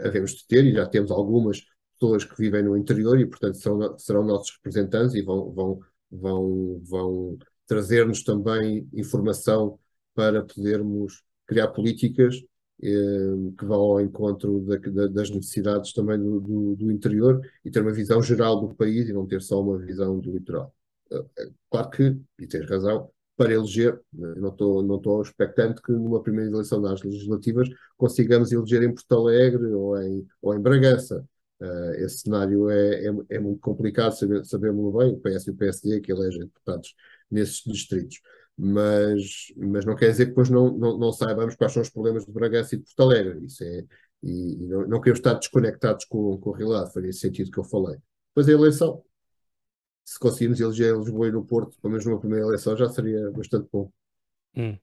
[0.05, 3.99] havemos de ter, e já temos algumas pessoas que vivem no interior e, portanto, serão,
[3.99, 9.79] serão nossos representantes e vão, vão, vão, vão trazer-nos também informação
[10.13, 12.35] para podermos criar políticas
[12.83, 17.71] eh, que vão ao encontro da, da, das necessidades também do, do, do, interior e
[17.71, 20.76] ter uma visão geral do país e não ter só uma visão do litoral.
[21.11, 26.23] Eh, claro que, e tens razão, para eleger, não estou não estou expectante que numa
[26.23, 31.25] primeira eleição das legislativas consigamos eleger em Porto Alegre ou em, ou em Bragança.
[31.61, 34.13] Uh, esse cenário é, é, é, muito complicado,
[34.45, 36.95] sabemos bem, o PS e o PSD que elegem deputados
[37.31, 38.21] nesses distritos.
[38.59, 42.25] Mas, mas não quer dizer que depois não, não, não saibamos quais são os problemas
[42.25, 43.45] de Bragança e de Porto Alegre.
[43.45, 43.85] Isso é,
[44.23, 47.65] e, e não, não queremos estar desconectados com, com a realidade, faria sentido que eu
[47.65, 47.99] falei.
[48.31, 49.03] Depois a eleição,
[50.07, 53.69] se conseguirmos eleger Lisboa e no Porto, pelo menos numa primeira eleição, já seria bastante
[53.73, 53.91] bom.
[54.57, 54.79] Hum.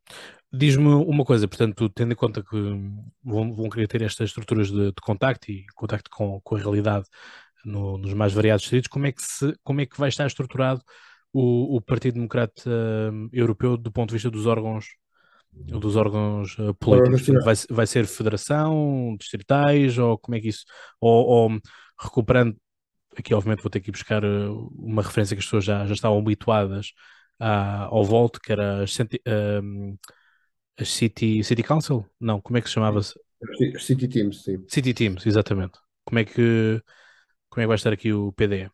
[0.52, 2.56] Diz-me uma coisa, portanto, tendo em conta que
[3.24, 7.08] vão, vão querer ter estas estruturas de, de contacto e contacto com, com a realidade
[7.66, 10.82] no, nos mais variados distritos, como é que, se, como é que vai estar estruturado
[11.32, 14.88] o, o Partido Democrata uh, Europeu do ponto de vista dos órgãos
[15.54, 17.44] dos órgãos uh, políticos?
[17.44, 20.66] Vai, vai ser federação, distritais, ou como é que isso?
[21.00, 21.60] Ou, ou
[22.00, 22.56] recuperando
[23.20, 26.20] aqui obviamente vou ter que buscar eh, uma referência que as pessoas já, já estavam
[26.20, 26.94] habituadas
[27.40, 28.98] à, ao Volt, que era as,
[29.62, 29.98] um,
[30.78, 32.06] as City, City Council?
[32.20, 33.14] Não, como é que se chamava-se?
[33.80, 34.64] City Teams, sim.
[34.68, 35.78] City Teams, exatamente.
[36.06, 36.82] Como é que,
[37.50, 38.70] como é que vai estar aqui o PDE?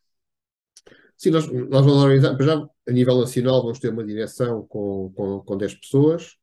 [1.18, 2.56] Sim, nós, nós vamos organizar, já
[2.88, 6.38] a nível nacional vamos ter uma direção com, com, com 10 pessoas,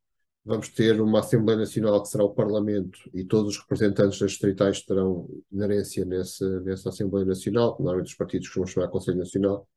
[0.47, 4.81] Vamos ter uma Assembleia Nacional que será o Parlamento e todos os representantes das distritais
[4.81, 9.69] terão inerência nesse, nessa Assembleia Nacional, normalmente os partidos costumam chamar Conselho Nacional,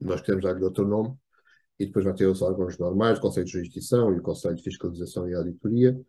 [0.00, 1.16] nós queremos dar-lhe outro nome,
[1.80, 4.62] e depois vai ter os órgãos normais, o Conselho de Jurisdição e o Conselho de
[4.62, 6.00] Fiscalização e Auditoria,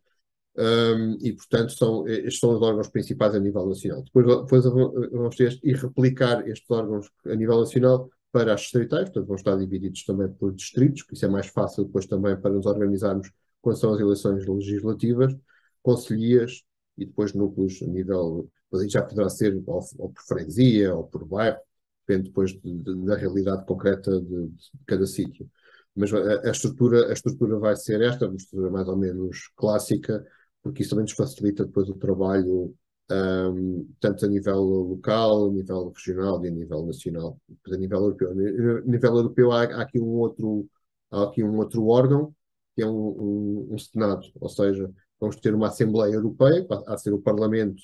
[0.55, 4.03] um, e portanto são, estes são os órgãos principais a nível nacional.
[4.03, 4.65] Depois, depois
[5.11, 9.57] vamos ter e replicar estes órgãos a nível nacional para as distritais, portanto vão estar
[9.57, 13.31] divididos também por distritos, que isso é mais fácil depois também para nos organizarmos
[13.63, 15.35] quando são as eleições legislativas,
[15.81, 16.63] conselhias
[16.97, 18.49] e depois núcleos a nível,
[18.87, 21.59] já poderá ser ou, ou por freguesia ou por bairro,
[22.05, 25.49] depende depois de, de, da realidade concreta de, de cada sítio.
[25.95, 30.25] Mas a, a, estrutura, a estrutura vai ser esta, uma estrutura mais ou menos clássica,
[30.61, 32.75] porque isso também nos facilita depois o trabalho
[33.11, 37.39] um, tanto a nível local, a nível regional e a nível nacional,
[37.71, 38.31] a nível europeu.
[38.31, 40.67] A nível europeu há, há aqui um outro
[41.11, 42.35] há aqui um outro órgão
[42.75, 47.13] que é um, um, um, Senado, ou seja, vamos ter uma Assembleia Europeia, a ser
[47.13, 47.81] o Parlamento,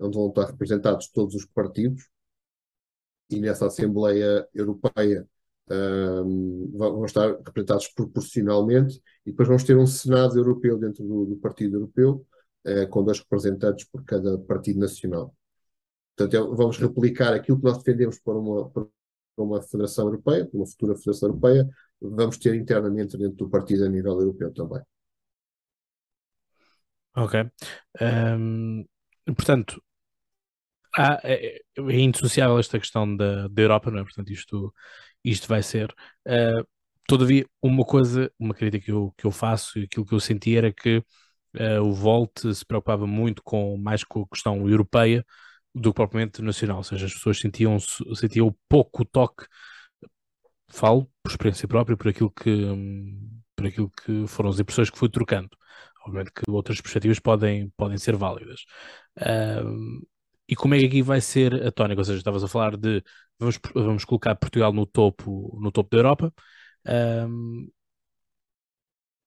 [0.00, 2.08] onde vão estar representados todos os partidos,
[3.30, 5.26] e nessa Assembleia Europeia
[5.70, 11.36] um, vão estar representados proporcionalmente, e depois vamos ter um Senado Europeu dentro do, do
[11.36, 12.26] Partido Europeu,
[12.66, 15.34] uh, com dois representantes por cada partido nacional.
[16.16, 18.86] Portanto, é, vamos replicar aquilo que nós defendemos para uma, para
[19.42, 21.68] uma Federação Europeia, para uma futura Federação Europeia,
[22.00, 24.82] vamos ter internamente dentro do partido a nível europeu também.
[27.16, 27.50] Ok.
[28.00, 28.84] Um,
[29.34, 29.82] portanto,
[30.96, 34.02] há, é, é, indissociável esta questão da, da Europa, não é?
[34.04, 34.72] Portanto, isto,
[35.24, 35.90] isto vai ser.
[36.26, 36.66] Uh,
[37.06, 40.56] todavia, uma coisa, uma crítica que eu, que eu faço e aquilo que eu senti
[40.56, 45.24] era que uh, o Volt se preocupava muito com mais com a questão europeia
[45.74, 47.78] do que propriamente nacional, ou seja, as pessoas sentiam,
[48.14, 49.46] sentiam pouco toque
[50.68, 52.66] falo por experiência própria, por aquilo que,
[53.56, 55.50] por aquilo que foram as impressões que fui trocando.
[56.06, 58.64] Obviamente que outras perspectivas podem, podem ser válidas.
[59.64, 60.02] Um,
[60.48, 62.00] e como é que aqui vai ser a tónica?
[62.00, 63.02] Ou seja, estavas a falar de
[63.38, 66.32] vamos, vamos colocar Portugal no topo, no topo da Europa.
[66.86, 67.68] Um,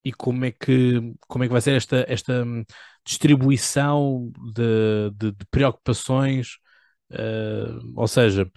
[0.03, 2.43] e como é que, como é que vai ser esta, esta
[3.05, 6.57] distribuição de, de, de preocupações?
[7.11, 8.49] Uh, ou seja,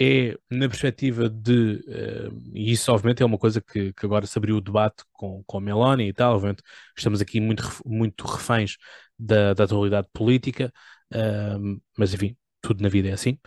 [0.00, 4.38] é na perspectiva de, uh, e isso obviamente é uma coisa que, que, agora se
[4.38, 6.62] abriu o debate com, com a Meloni e tal, obviamente
[6.96, 8.76] estamos aqui muito, muito reféns
[9.18, 10.72] da, da atualidade política,
[11.14, 13.38] uh, mas enfim, tudo na vida é assim,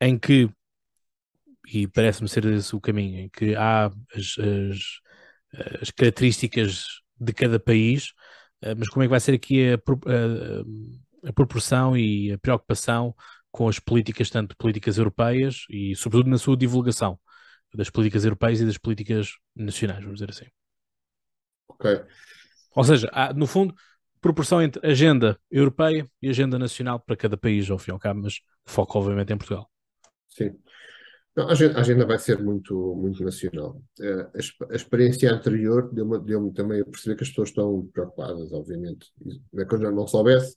[0.00, 0.50] em que,
[1.72, 5.00] e parece-me ser esse o caminho, em que há as, as,
[5.80, 6.86] as características
[7.18, 8.12] de cada país,
[8.76, 13.14] mas como é que vai ser aqui a, a, a proporção e a preocupação
[13.50, 17.18] com as políticas, tanto políticas europeias e, sobretudo, na sua divulgação
[17.74, 20.46] das políticas europeias e das políticas nacionais, vamos dizer assim.
[21.68, 22.04] Ok.
[22.74, 23.74] Ou seja, há, no fundo,
[24.20, 28.22] proporção entre agenda europeia e agenda nacional para cada país, ao fim e ao cabo,
[28.22, 29.70] mas foco, obviamente, em Portugal.
[30.28, 30.56] Sim.
[31.34, 33.82] Não, a, agenda, vai ser muito, muito nacional.
[33.98, 39.10] Uh, a, experiência anterior deu-me deu também a perceber que as pessoas estão preocupadas, obviamente.
[39.52, 40.56] Não é que eu já não soubesse,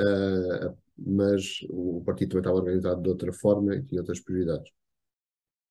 [0.00, 4.70] uh, mas o partido também estava organizado de outra forma e tinha outras prioridades.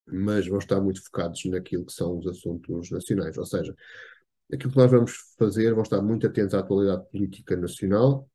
[0.06, 3.74] Mas vão estar muito focados naquilo que são os assuntos nacionais, ou seja,
[4.54, 8.30] aquilo que nós vamos fazer, vamos estar muito atentos à atualidade política nacional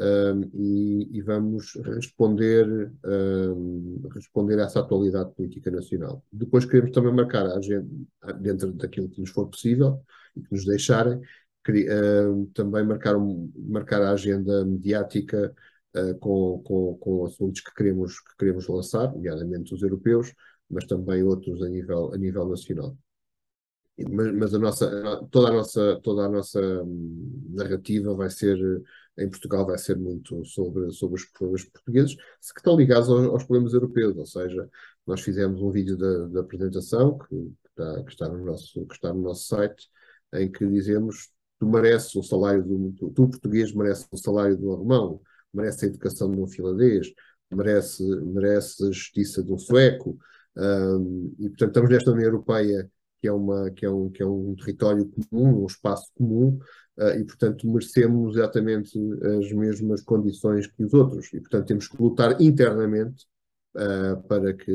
[0.00, 6.24] um, e, e, vamos responder, um, responder a essa atualidade política nacional.
[6.32, 7.88] Depois queremos também marcar a agenda,
[8.40, 10.02] dentro daquilo que nos for possível
[10.34, 15.54] e que nos deixarem, uh, também marcar, um, marcar a agenda mediática
[15.96, 20.32] uh, com, com, com assuntos que queremos, que queremos lançar, nomeadamente os europeus,
[20.70, 22.96] mas também outros a nível, a nível nacional.
[23.98, 28.56] Mas, mas, a nossa, toda a nossa, toda a nossa hum, narrativa vai ser,
[29.18, 33.44] em Portugal, vai ser muito sobre, sobre os problemas portugueses, que estão ligados aos, aos
[33.44, 34.68] problemas europeus, ou seja,
[35.06, 39.12] nós fizemos um vídeo da, apresentação que, que, está, que, está no nosso, que está
[39.12, 39.88] no nosso site,
[40.34, 44.72] em que dizemos tu mereces um salário do tu, tu português mereces um salário do
[44.72, 45.20] alemão,
[45.52, 47.12] merece a educação de um finlandês,
[47.50, 50.18] merece, merece a justiça de um sueco,
[50.56, 52.90] um, e portanto estamos nesta União Europeia
[53.22, 56.58] que é, uma, que é, um, que é um território comum, um espaço comum,
[56.98, 58.98] uh, e portanto merecemos exatamente
[59.38, 63.24] as mesmas condições que os outros, e portanto temos que lutar internamente
[63.76, 64.72] uh, para que,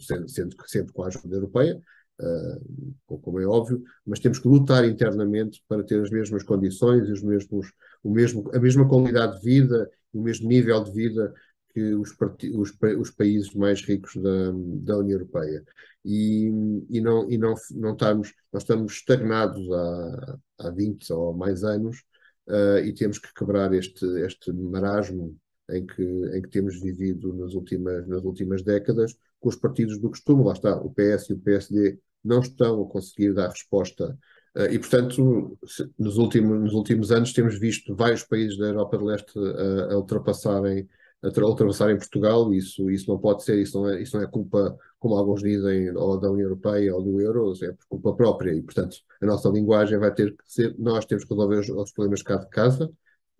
[0.00, 1.80] sendo, sendo que sempre com a ajuda europeia,
[2.20, 7.22] uh, como é óbvio, mas temos que lutar internamente para ter as mesmas condições, os
[7.22, 11.32] mesmos, o mesmo, a mesma qualidade de vida, o mesmo nível de vida
[11.74, 12.14] que os,
[12.54, 15.64] os, os países mais ricos da, da União Europeia.
[16.04, 16.46] E,
[16.88, 22.04] e, não, e não, não estamos, nós estamos estagnados há, há 20 ou mais anos
[22.46, 25.36] uh, e temos que quebrar este, este marasmo
[25.70, 30.10] em que, em que temos vivido nas últimas, nas últimas décadas com os partidos do
[30.10, 30.44] costume.
[30.44, 34.16] Lá está, o PS e o PSD não estão a conseguir dar resposta.
[34.54, 35.58] Uh, e, portanto,
[35.98, 39.32] nos últimos, nos últimos anos temos visto vários países da Europa de Leste
[39.90, 40.88] a ultrapassarem
[41.24, 44.26] a ultrapassar em Portugal, isso, isso não pode ser, isso não, é, isso não é
[44.26, 48.52] culpa, como alguns dizem, ou da União Europeia ou do euro, é por culpa própria,
[48.52, 52.22] e portanto a nossa linguagem vai ter que ser, nós temos que resolver os, problemas
[52.22, 52.90] cá de casa,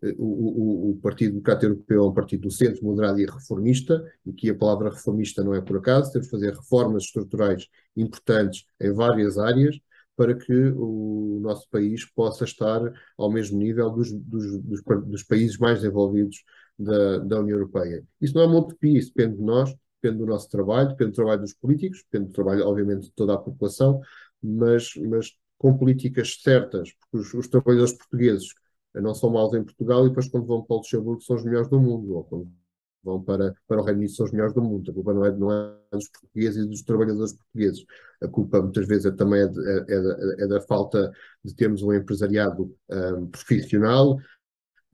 [0.02, 4.02] eh, o, o, o, Partido Democrata Europeu é um partido do centro, moderado e reformista,
[4.24, 8.64] e que a palavra reformista não é por acaso, temos que fazer reformas estruturais importantes
[8.80, 9.78] em várias áreas,
[10.16, 12.80] para que o nosso país possa estar
[13.18, 16.44] ao mesmo nível dos, dos, dos, dos países mais desenvolvidos
[16.78, 18.04] da, da União Europeia.
[18.20, 21.14] Isso não é uma utopia, isso depende de nós, depende do nosso trabalho, depende do
[21.14, 24.00] trabalho dos políticos, depende do trabalho, obviamente, de toda a população,
[24.42, 28.48] mas, mas com políticas certas, porque os, os trabalhadores portugueses
[28.94, 31.68] não são maus em Portugal e depois quando vão para o Luxemburgo são os melhores
[31.68, 32.50] do mundo, ou quando
[33.04, 34.90] vão para, para o Reino Unido são os melhores do mundo.
[34.90, 37.84] A culpa não é, não é dos portugueses e dos trabalhadores portugueses.
[38.22, 41.12] A culpa muitas vezes é, também é, de, é, é, é, da, falta
[41.44, 44.16] de termos um empresariado um, profissional,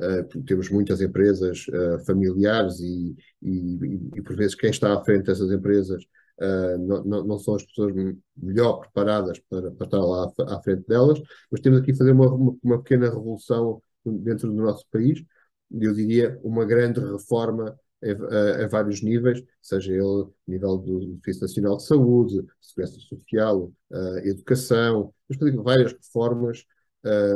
[0.01, 5.27] Uh, temos muitas empresas uh, familiares e, e, e, por vezes quem está à frente
[5.27, 6.03] dessas empresas
[6.41, 7.93] uh, não, não, não, são as pessoas
[8.35, 12.13] melhor preparadas para, para estar lá à, à, frente delas, mas temos aqui a fazer
[12.13, 15.23] uma, uma, uma, pequena revolução dentro do nosso país,
[15.71, 21.77] eu diria uma grande reforma a, a, vários níveis, seja ele nível do Serviço Nacional
[21.77, 23.71] de Saúde, Segurança Social,
[24.25, 25.13] Educação,
[25.63, 26.65] várias reformas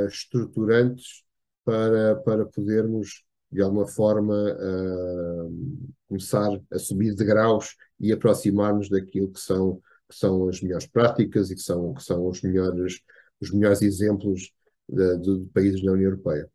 [0.09, 1.24] estruturantes
[1.65, 9.33] para, para podermos, de alguma forma, uh, começar a subir de graus e aproximar-nos daquilo
[9.33, 13.01] que são, que são as melhores práticas e que são, que são os, melhores,
[13.41, 14.53] os melhores exemplos
[14.89, 16.49] de, de, de países da União Europeia.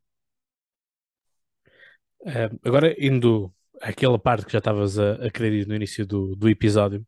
[2.21, 6.35] Uh, agora, indo àquela parte que já estavas a, a querer ir no início do,
[6.35, 7.05] do episódio,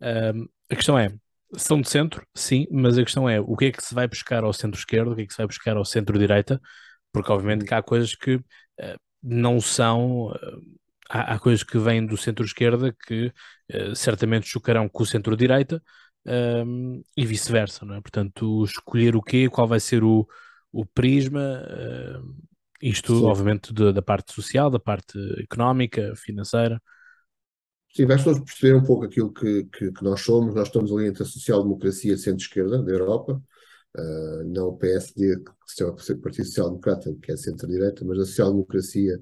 [0.00, 1.14] uh, a questão é:
[1.56, 4.44] são de centro, sim, mas a questão é o que é que se vai buscar
[4.44, 6.60] ao centro-esquerdo, o que é que se vai buscar ao centro-direita,
[7.12, 8.42] porque obviamente que há coisas que uh,
[9.22, 10.28] não são.
[10.28, 13.32] Uh, há, há, coisas que vêm do centro-esquerda que
[13.72, 15.82] uh, certamente chocarão com o centro-direita
[16.26, 18.00] ehm, e vice-versa, não é?
[18.00, 20.26] Portanto, escolher o quê, qual vai ser o,
[20.72, 21.62] o prisma,
[22.80, 23.24] isto Sim.
[23.24, 26.80] obviamente de, da parte social, da parte económica, financeira.
[27.94, 30.54] Sim, vais todos perceber um pouco aquilo que, que, que, nós somos.
[30.54, 33.42] Nós estamos ali entre a social-democracia e centro-esquerda da Europa
[33.96, 38.24] uh, não o PSD, que é o Partido Social Democrata, que é centro-direita, mas a
[38.24, 39.20] social-democracia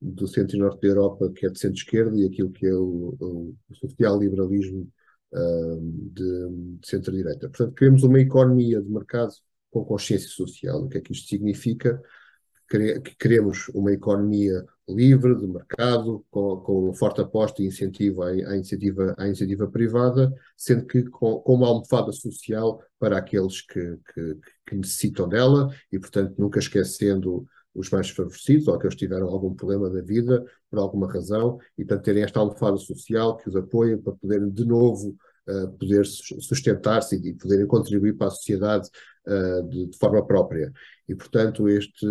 [0.00, 3.16] do centro e norte da Europa, que é de centro-esquerda, e aquilo que é o,
[3.20, 4.88] o, social-liberalismo
[5.32, 5.80] uh,
[6.12, 7.48] de, de centro-direita.
[7.48, 9.32] Portanto, queremos uma economia de mercado
[9.70, 10.84] com consciência social.
[10.84, 12.00] O que é que isto significa?
[12.68, 18.54] que queremos uma economia livre, de mercado, com, com forte aposta e incentivo à, à,
[18.56, 24.36] iniciativa, à iniciativa privada, sendo que com, com uma almofada social para aqueles que, que,
[24.66, 29.54] que, necessitam dela e, portanto, nunca esquecendo os mais favorecidos ou aqueles que tiveram algum
[29.54, 33.98] problema da vida por alguma razão e, portanto, terem esta almofada social que os apoia
[33.98, 35.16] para poderem de novo
[35.48, 38.88] uh, poder sustentar-se e poderem contribuir para a sociedade
[39.26, 40.72] uh, de, de, forma própria.
[41.08, 42.06] E, portanto, este,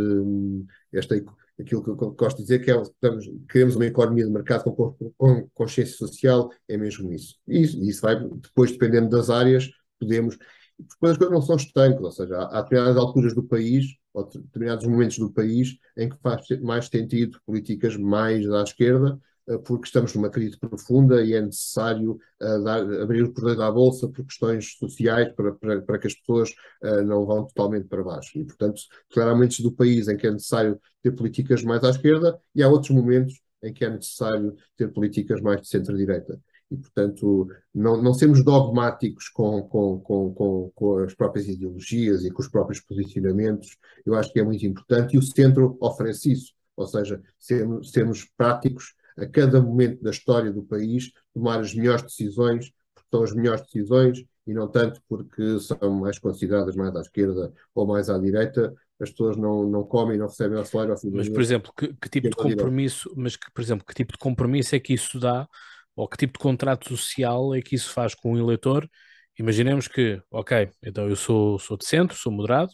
[0.93, 1.15] esta,
[1.59, 4.95] aquilo que eu gosto de dizer que é, estamos, queremos uma economia de mercado com,
[5.17, 7.35] com consciência social, é mesmo isso.
[7.47, 10.37] E isso, isso vai, depois, dependendo das áreas, podemos.
[10.79, 14.23] Depois as coisas não são estanques, ou seja, há, há determinadas alturas do país, ou
[14.25, 19.19] determinados momentos do país, em que faz mais sentido políticas mais à esquerda,
[19.65, 24.09] porque estamos numa crise profunda e é necessário uh, dar, abrir o poder à Bolsa
[24.09, 26.49] por questões sociais para, para, para que as pessoas
[26.83, 28.37] uh, não vão totalmente para baixo.
[28.37, 28.81] E, portanto,
[29.15, 32.91] momentos do país em que é necessário ter políticas mais à esquerda e há outros
[32.91, 36.39] momentos em que é necessário ter políticas mais de centro-direita.
[36.69, 42.41] E, portanto, não, não sermos dogmáticos com, com, com, com as próprias ideologias e com
[42.41, 46.53] os próprios posicionamentos, eu acho que é muito importante e o centro oferece isso.
[46.75, 52.03] Ou seja, sermos, sermos práticos a cada momento da história do país, tomar as melhores
[52.03, 57.01] decisões, porque são as melhores decisões e não tanto porque são mais consideradas mais à
[57.01, 60.99] esquerda ou mais à direita, as pessoas não, não comem, não recebem o salário ao
[60.99, 64.13] fim Mas, por exemplo, que, que tipo de compromisso, mas que, por exemplo, que tipo
[64.13, 65.47] de compromisso é que isso dá,
[65.95, 68.89] ou que tipo de contrato social é que isso faz com o eleitor?
[69.37, 72.71] Imaginemos que, ok, então eu sou, sou de centro, sou moderado,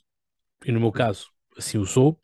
[0.65, 1.25] e no meu caso,
[1.57, 2.19] assim o sou,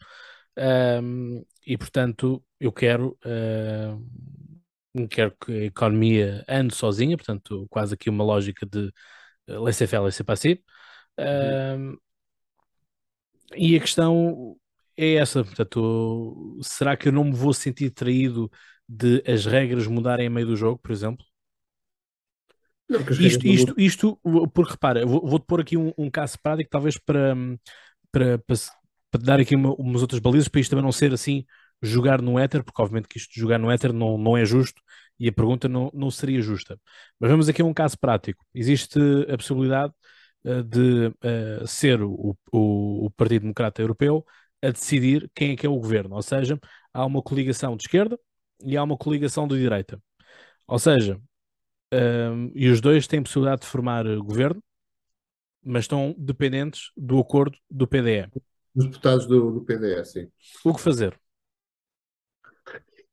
[1.04, 8.10] um, e portanto eu quero, uh, quero que a economia ande sozinha, portanto, quase aqui
[8.10, 8.92] uma lógica de
[9.48, 10.64] uh, laissez-faire, laissez-passer.
[11.20, 11.96] Uh,
[13.56, 14.58] e a questão
[14.98, 18.52] é essa, portanto, será que eu não me vou sentir traído
[18.88, 21.24] de as regras mudarem a meio do jogo, por exemplo?
[22.90, 24.20] Não, isto, isto, isto,
[24.54, 27.36] porque repara, vou-te vou pôr aqui um, um, caso prático, talvez para,
[28.12, 28.58] para, para,
[29.12, 31.46] para dar aqui uma, umas outras balizas, para isto também não ser assim
[31.82, 34.82] jogar no éter, porque obviamente que isto de jogar no éter não, não é justo
[35.20, 36.80] e a pergunta não, não seria justa.
[37.20, 38.46] Mas vamos aqui a um caso prático.
[38.54, 39.00] Existe
[39.32, 39.94] a possibilidade
[40.46, 44.26] uh, de uh, ser o, o, o, Partido Democrata Europeu
[44.62, 46.60] a decidir quem é que é o governo, ou seja,
[46.94, 48.20] há uma coligação de esquerda
[48.64, 50.02] e há uma coligação de direita.
[50.68, 51.16] Ou seja,
[51.94, 54.62] uh, e os dois têm possibilidade de formar governo,
[55.64, 58.30] mas estão dependentes do acordo do PDE.
[58.74, 60.28] Dos deputados do, do PDE, sim.
[60.64, 61.20] O que fazer?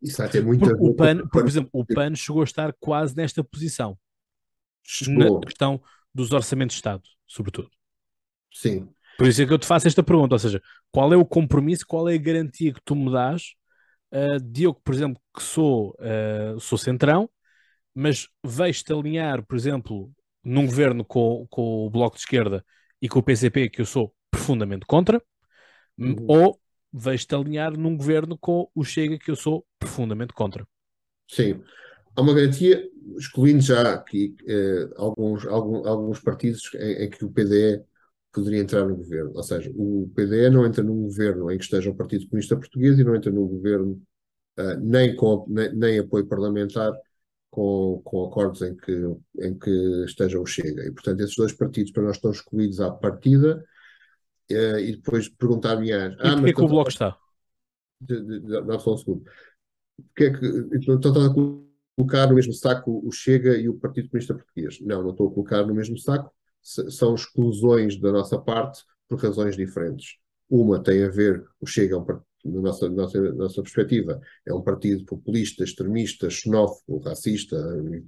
[0.07, 3.43] Isso vai ter muita o PAN, por exemplo, o PAN chegou a estar quase nesta
[3.43, 3.99] posição.
[4.85, 5.41] Chegou.
[5.41, 5.83] Na questão
[6.15, 7.69] dos orçamentos de Estado, sobretudo.
[8.53, 8.89] Sim.
[9.19, 11.85] Por isso é que eu te faço esta pergunta, ou seja, qual é o compromisso,
[11.87, 13.55] qual é a garantia que tu me dás
[14.13, 17.29] uh, de eu, por exemplo, que sou, uh, sou centrão,
[17.93, 20.13] mas vejo-te alinhar, por exemplo,
[20.45, 22.65] num governo com, com o Bloco de Esquerda
[23.03, 25.21] e com o PCP, que eu sou profundamente contra,
[25.99, 26.25] uhum.
[26.29, 26.61] ou
[26.93, 30.67] vejo-te alinhar num governo com o Chega, que eu sou profundamente contra.
[31.29, 31.63] Sim.
[32.15, 37.31] Há uma garantia, excluindo já aqui eh, alguns, alguns, alguns partidos em, em, que o
[37.31, 37.83] PDE
[38.33, 39.33] poderia entrar no governo.
[39.35, 42.99] Ou seja, o PDE não entra num governo em que esteja o Partido Comunista Português
[42.99, 44.03] e não entra num governo
[44.59, 46.93] uh, nem com nem, nem, apoio parlamentar
[47.51, 48.93] com, com acordos em que,
[49.41, 50.87] em que esteja o Chega.
[50.87, 53.65] E, portanto, esses dois partidos para nós estão excluídos à partida
[54.51, 57.17] uh, e depois perguntar-me ah, e porquê que o Bloco está?
[58.01, 59.25] Dá só um segundo.
[59.97, 64.09] Porque é que então, estás a colocar no mesmo saco o Chega e o Partido
[64.09, 64.81] Comunista Português?
[64.81, 66.33] Não, não estou a colocar no mesmo saco.
[66.63, 70.17] São exclusões da nossa parte por razões diferentes.
[70.49, 72.05] Uma tem a ver, o Chega é um,
[72.53, 77.57] na nossa, nossa, nossa perspectiva, é um partido populista, extremista, xenófobo, racista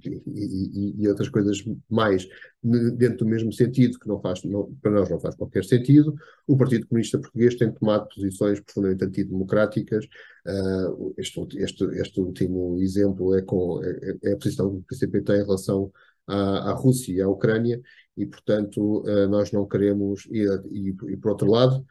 [0.03, 2.27] e, e, e, outras coisas mais
[2.61, 6.15] dentro do mesmo sentido, que não faz, não, para nós não faz qualquer sentido.
[6.47, 10.05] O Partido Comunista Português tem tomado posições profundamente antidemocráticas.
[10.45, 15.21] Uh, este, este, este último exemplo é, com, é, é a posição que o PCP
[15.21, 15.91] tem em relação
[16.27, 17.81] à, à Rússia e à Ucrânia,
[18.17, 21.85] e, portanto, uh, nós não queremos, e, e, e por outro lado,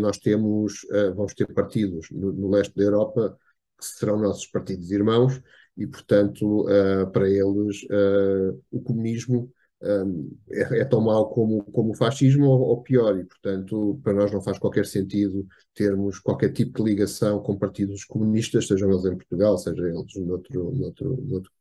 [0.00, 3.38] nós temos, eh, vamos ter partidos no, no, leste da Europa
[3.78, 5.40] que serão nossos partidos irmãos
[5.76, 7.86] e, portanto, eh, para eles
[8.70, 9.52] o comunismo
[10.50, 14.32] é, é, tão mau como, como o fascismo ou, ou, pior, e portanto para nós
[14.32, 19.16] não faz qualquer sentido termos qualquer tipo de ligação com partidos comunistas, sejam eles em
[19.16, 21.52] Portugal, seja eles noutro, noutro, noutro,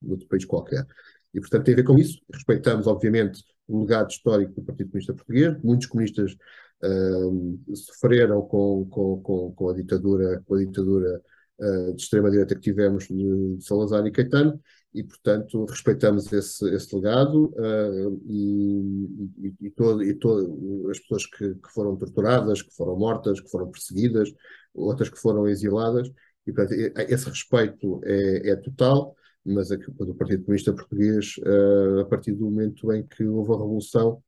[0.00, 0.86] noutro país qualquer.
[1.34, 2.20] E portanto tem a ver com isso.
[2.32, 5.62] Respeitamos, obviamente, o legado histórico do Partido Comunista Português.
[5.62, 6.36] Muitos comunistas
[6.82, 11.22] uh, sofreram com, com, com, com, a ditadura, com a ditadura
[11.58, 14.60] uh, de extrema-direita que tivemos de, Salazar e Caetano,
[14.94, 21.26] e, portanto, respeitamos esse, esse legado uh, e, e, e, todo, e todo, as pessoas
[21.26, 24.32] que, que, foram torturadas, que foram mortas, que foram perseguidas,
[24.74, 26.10] outras que foram exiladas,
[26.46, 26.72] e, portanto,
[27.08, 29.14] esse respeito é, é total
[29.48, 33.56] mas a, do Partido Comunista Português, uh, a partir do momento em que houve a
[33.56, 34.22] Revolução,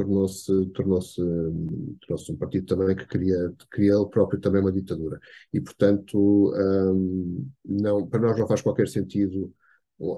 [0.00, 1.20] tornou-se tornou-se
[2.00, 5.20] tornou-se um partido também que queria queria ele próprio também uma ditadura
[5.52, 9.52] e portanto um, não para nós não faz qualquer sentido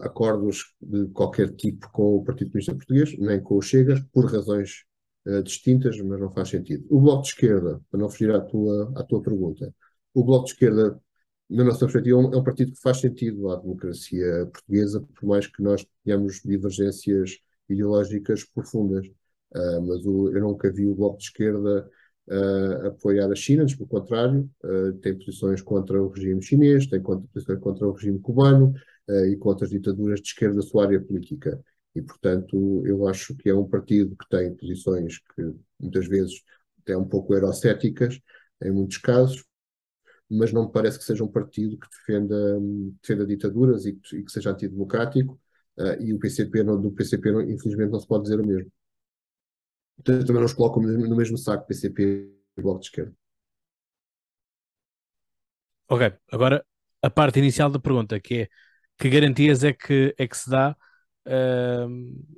[0.03, 4.85] acordos de qualquer tipo com o Partido Comunista Português nem com o Chega por razões
[5.27, 8.93] uh, distintas mas não faz sentido o Bloco de Esquerda para não fugir à tua
[8.97, 9.75] à tua pergunta
[10.15, 11.01] o Bloco de Esquerda
[11.51, 15.63] na nossa perspectiva, é um partido que faz sentido à democracia portuguesa, por mais que
[15.63, 19.07] nós tenhamos divergências ideológicas profundas.
[19.55, 21.89] Uh, mas o, eu nunca vi o Bloco de Esquerda
[22.29, 27.59] uh, apoiar a China, pelo contrário, uh, tem posições contra o regime chinês, tem posições
[27.61, 28.73] contra o regime cubano
[29.31, 31.61] e contra as ditaduras de esquerda da sua área política.
[31.95, 36.41] E, portanto, eu acho que é um partido que tem posições que muitas vezes
[36.81, 38.19] até um pouco eurocéticas,
[38.63, 39.45] em muitos casos,
[40.31, 42.59] mas não me parece que seja um partido que defenda,
[43.03, 45.39] defenda ditaduras e que, e que seja antidemocrático,
[46.01, 48.71] e o PCP, não, do PCP, não, infelizmente, não se pode dizer o mesmo.
[50.03, 53.13] Então, também não os coloco no mesmo saco PCP e Bloco de Esquerda.
[55.89, 56.65] Ok, agora
[57.01, 58.49] a parte inicial da pergunta, que é
[58.99, 60.77] que garantias é que, é que se dá
[61.27, 61.89] uh,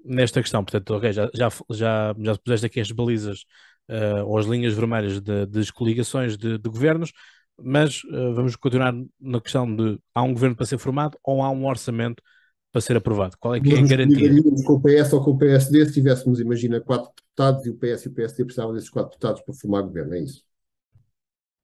[0.04, 0.64] nesta questão?
[0.64, 3.44] Portanto, ok, já, já, já, já puseste aqui as balizas
[3.90, 7.12] uh, ou as linhas vermelhas de, das coligações de, de governos,
[7.58, 11.50] mas uh, vamos continuar na questão de há um governo para ser formado ou há
[11.50, 12.22] um orçamento
[12.72, 13.36] para ser aprovado?
[13.38, 14.42] Qual é que é a garantia?
[14.64, 18.04] Com o PS ou com o PSD, se tivéssemos, imagina, quatro deputados e o PS
[18.04, 20.42] e o PSD precisavam desses quatro deputados para formar governo, é isso?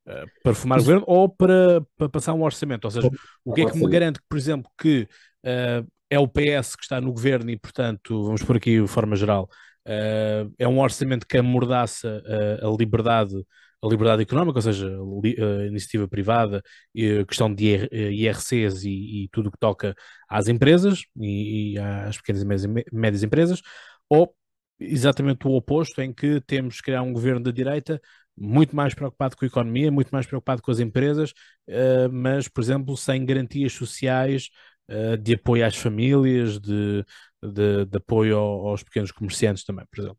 [0.07, 0.87] Uh, para formar isso.
[0.87, 2.85] governo ou para, para passar um orçamento?
[2.85, 3.11] Ou seja,
[3.45, 5.09] o que é que me garante, por exemplo, que
[5.45, 9.15] uh, é o PS que está no governo e, portanto, vamos por aqui de forma
[9.15, 9.49] geral,
[9.87, 12.23] uh, é um orçamento que amordaça
[12.63, 13.45] a liberdade
[13.83, 16.63] a liberdade económica, ou seja, a iniciativa privada,
[16.95, 19.95] a questão de IRCs e, e tudo o que toca
[20.29, 23.63] às empresas e, e às pequenas e médias empresas,
[24.07, 24.35] ou
[24.81, 28.01] exatamente o oposto, em que temos que criar um governo da direita
[28.37, 31.33] muito mais preocupado com a economia, muito mais preocupado com as empresas,
[31.69, 34.49] uh, mas, por exemplo, sem garantias sociais
[34.91, 37.05] uh, de apoio às famílias, de,
[37.43, 40.19] de, de apoio aos pequenos comerciantes também, por exemplo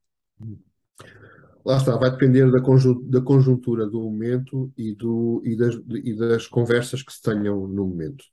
[1.66, 6.16] lá está, vai depender da conjuntura, da conjuntura do momento e, do, e, das, e
[6.16, 8.26] das conversas que se tenham no momento.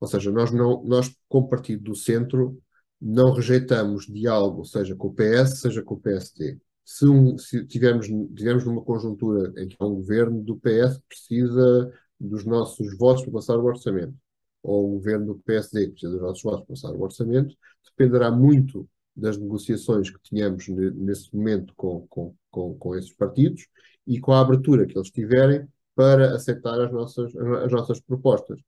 [0.00, 2.58] Ou seja, nós, não, nós como partido do centro,
[3.00, 6.58] não rejeitamos diálogo, seja com o PS, seja com o PSD.
[6.84, 11.08] Se, um, se tivermos, tivermos numa conjuntura em que há um governo do PS que
[11.08, 14.14] precisa dos nossos votos para passar o orçamento,
[14.62, 17.56] ou um governo do PSD que precisa dos nossos votos para passar o orçamento,
[17.96, 23.66] dependerá muito das negociações que tínhamos nesse momento com, com, com, com esses partidos
[24.06, 28.60] e com a abertura que eles tiverem para aceitar as nossas, as nossas propostas.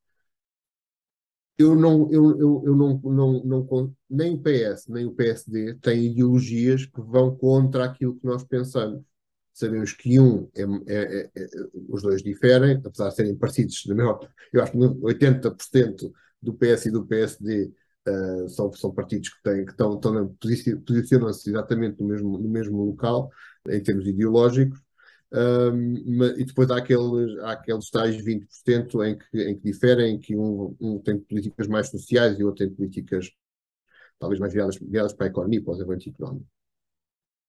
[1.59, 6.07] Eu não, eu, eu, eu não, não, não, nem o PS nem o PSD têm
[6.07, 9.05] ideologias que vão contra aquilo que nós pensamos.
[9.53, 11.49] Sabemos que um, é, é, é, é
[11.89, 14.21] os dois diferem, apesar de serem parecidos, na maior,
[14.53, 17.73] eu acho que 80% do PS e do PSD
[18.05, 20.37] Uh, são, são partidos que, têm, que estão, estão
[20.85, 23.31] posicionam-se exatamente no mesmo, no mesmo local,
[23.69, 24.83] em termos ideológicos,
[25.35, 30.19] um, e depois há aqueles, há aqueles tais 20% em que, em que diferem, em
[30.19, 33.31] que um, um tem políticas mais sociais e outro tem políticas
[34.19, 36.47] talvez mais viradas, viradas para a economia, para o desenvolvimento económico.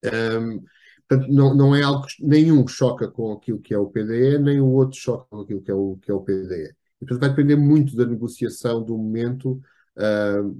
[0.05, 0.63] Um,
[1.07, 4.59] portanto, não, não é algo que nenhum choca com aquilo que é o PDE, nem
[4.59, 6.73] o outro choca com aquilo que é o, que é o PDE.
[7.01, 9.61] E, portanto, vai depender muito da negociação do momento
[9.95, 10.51] Uh,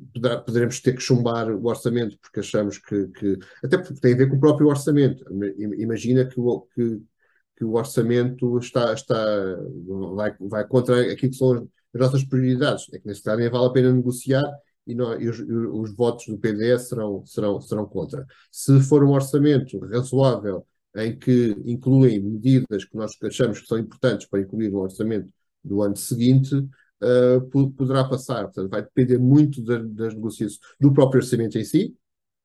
[0.46, 4.30] poderemos ter que chumbar o orçamento porque achamos que, que, até porque tem a ver
[4.30, 5.26] com o próprio orçamento.
[5.58, 6.36] Imagina que
[6.76, 7.02] que,
[7.56, 9.16] que o orçamento está, está
[10.16, 12.88] vai, vai contra aquilo que são as nossas prioridades.
[12.94, 14.44] É que nesse caso nem vale a pena negociar
[14.86, 18.26] e, não, e os, os, votos do PDS serão, serão, serão contra.
[18.52, 24.28] Se for um orçamento razoável em que incluem medidas que nós achamos que são importantes
[24.28, 25.30] para incluir no orçamento
[25.64, 28.44] do ano seguinte, uh, poderá passar.
[28.44, 31.96] Portanto, vai depender muito das, das negociações, do próprio orçamento em si,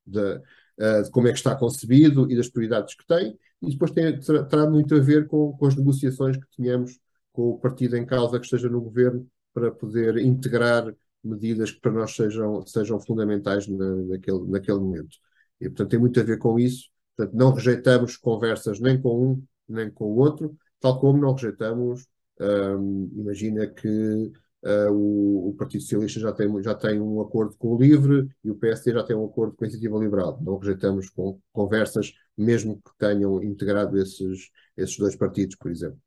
[0.06, 3.90] de, uh, de, como é que está concebido e das prioridades que tem, e depois
[3.90, 6.98] tem, terá, muito a ver com, com as negociações que tenhamos
[7.32, 11.92] com o partido em causa que esteja no governo para poder integrar medidas que para
[11.92, 15.16] nós sejam, sejam fundamentais na, naquele, naquele momento.
[15.60, 16.88] E, portanto, tem muito a ver com isso.
[17.16, 22.06] Portanto, não rejeitamos conversas nem com um nem com o outro, tal como não rejeitamos,
[22.40, 24.32] um, imagina que
[24.68, 28.50] Uh, o, o, Partido Socialista já tem, já tem um acordo com o LIVRE e
[28.50, 30.38] o PSD já tem um acordo com a Iniciativa Liberal.
[30.42, 35.98] Não rejeitamos com conversas, mesmo que tenham integrado esses, esses dois partidos, por exemplo.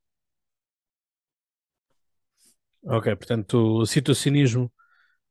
[2.84, 4.72] Ok, portanto, o situacionismo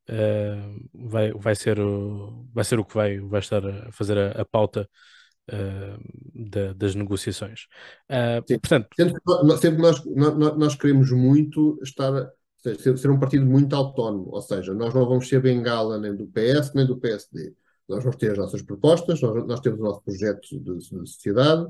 [0.08, 4.40] uh, vai, vai, ser o, vai ser o que vai, vai estar a fazer a,
[4.40, 4.88] a pauta
[5.52, 7.66] uh, das negociações.
[8.08, 9.20] Uh, portanto, sempre,
[9.58, 12.12] sempre nós, nós, nós, queremos muito estar
[12.62, 16.26] ser, ser um partido muito autónomo, ou seja, nós não vamos ser bengala nem do
[16.26, 17.54] PS nem do PSD.
[17.88, 21.66] Nós vamos ter as nossas propostas, nós, nós temos o nosso projeto de, de, sociedade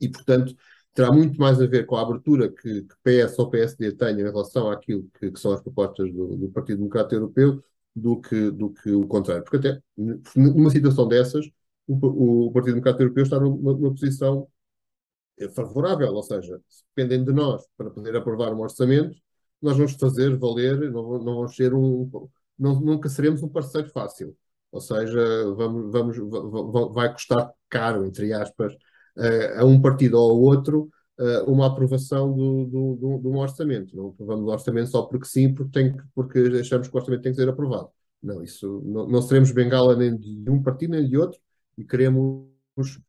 [0.00, 0.54] e, portanto,
[0.94, 4.30] terá muito mais a ver com a abertura que, que PS ou PSD tenham em
[4.30, 7.62] relação àquilo que, que são as propostas do, do, Partido Democrata Europeu
[7.94, 9.44] do que, do que o contrário.
[9.44, 9.82] Porque até
[10.36, 11.46] numa situação dessas,
[11.86, 14.48] o, o Partido Democrata Europeu está numa, numa posição
[15.54, 19.16] favorável, ou seja, se dependem de nós para poder aprovar um orçamento,
[19.62, 22.10] nós vamos fazer valer, não, não vamos ser um,
[22.58, 24.36] não, nunca seremos um parceiro fácil.
[24.70, 25.20] Ou seja,
[25.54, 28.74] vamos, vamos, vai custar caro, entre aspas,
[29.56, 30.90] a um partido ou ao outro
[31.46, 33.94] uma aprovação do, do, do, de um orçamento.
[33.94, 37.32] Não aprovamos o orçamento só porque sim, porque, tem, porque achamos que o orçamento tem
[37.32, 37.90] que ser aprovado.
[38.22, 41.38] Não, isso não, não seremos bengala nem de um partido nem de outro
[41.76, 42.48] e queremos,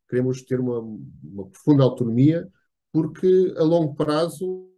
[0.08, 2.48] queremos ter uma, uma profunda autonomia
[2.92, 4.68] porque a longo prazo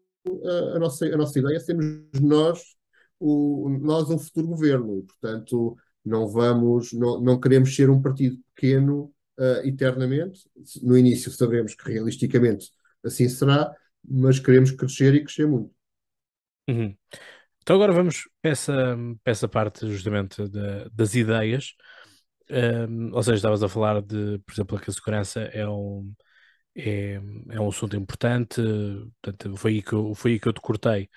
[0.74, 1.86] a, nossa, a nossa ideia é sermos
[2.20, 2.76] nós
[3.18, 8.38] o, nós um futuro governo e, portanto, não vamos, não, não queremos ser um partido
[8.54, 10.40] pequeno uh, eternamente.
[10.82, 12.70] No início sabemos que realisticamente
[13.04, 13.74] assim será,
[14.04, 15.70] mas queremos crescer e crescer muito.
[16.68, 16.96] Uhum.
[17.62, 20.42] Então agora vamos para essa, para essa parte justamente
[20.92, 21.74] das ideias.
[22.48, 26.12] Um, ou seja, estavas a falar de, por exemplo, que a segurança é um,
[26.76, 27.20] é,
[27.50, 28.60] é um assunto importante,
[29.22, 31.08] portanto, foi aí que eu, foi aí que eu te cortei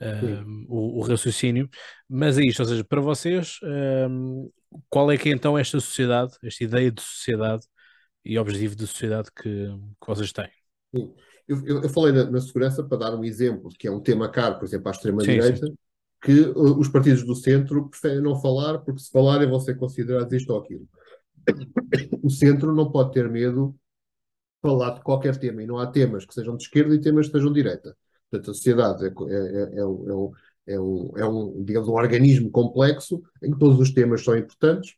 [0.00, 1.68] um, o, o, raciocínio,
[2.08, 3.58] mas é isto, ou seja, para vocês,
[4.10, 4.50] um,
[4.90, 7.62] qual é que é então esta sociedade, esta ideia de sociedade
[8.24, 9.68] e objetivo de sociedade que,
[10.00, 10.50] que vocês têm?
[10.94, 11.14] Sim.
[11.46, 14.30] Eu, eu, eu falei na, na, segurança para dar um exemplo, que é um tema
[14.30, 15.66] caro, por exemplo, à extrema-direita,
[16.22, 20.32] que uh, os partidos do centro preferem não falar, porque se falarem vão ser considerados
[20.32, 20.88] isto ou aquilo.
[22.22, 23.78] O centro não pode ter medo
[24.64, 27.32] falar de qualquer tema, e não há temas que sejam de esquerda e temas que
[27.32, 27.94] sejam de direita.
[28.30, 30.32] Portanto, a sociedade é, é, é, um,
[30.66, 34.94] é, um, é um, digamos, um organismo complexo em que todos os temas são importantes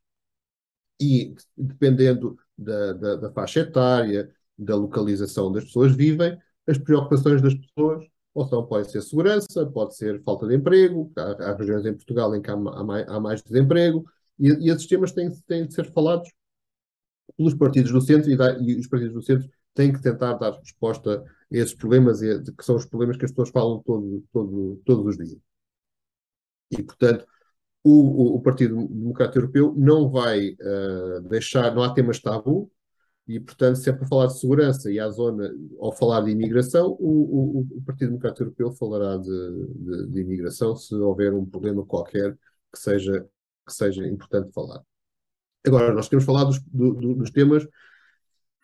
[1.00, 7.54] e, dependendo da, da, da faixa etária, da localização das pessoas vivem, as preocupações das
[7.54, 11.94] pessoas ou são, pode ser segurança, pode ser falta de emprego, há, há regiões em
[11.94, 14.04] Portugal em que há, há, mais, há mais, desemprego,
[14.38, 16.30] e, e esses temas têm, têm de ser falados
[17.36, 20.58] pelos partidos do centro e, da, e, os partidos do centro têm que tentar dar
[20.58, 25.06] resposta a esses problemas, que são os problemas que as pessoas falam todo, todo, todos
[25.06, 25.38] os dias.
[26.70, 27.26] E, portanto,
[27.84, 32.70] o, o, Partido Democrata Europeu não vai uh, deixar, não há temas tabu,
[33.28, 36.96] e, portanto, se é para falar de segurança e à zona, ou falar de imigração,
[36.98, 39.28] o, o, o Partido Democrata Europeu falará de,
[39.74, 42.36] de, de, imigração se houver um problema qualquer
[42.72, 43.28] que seja,
[43.66, 44.80] que seja importante falar.
[45.66, 47.66] Agora, nós queremos falar dos, do, dos temas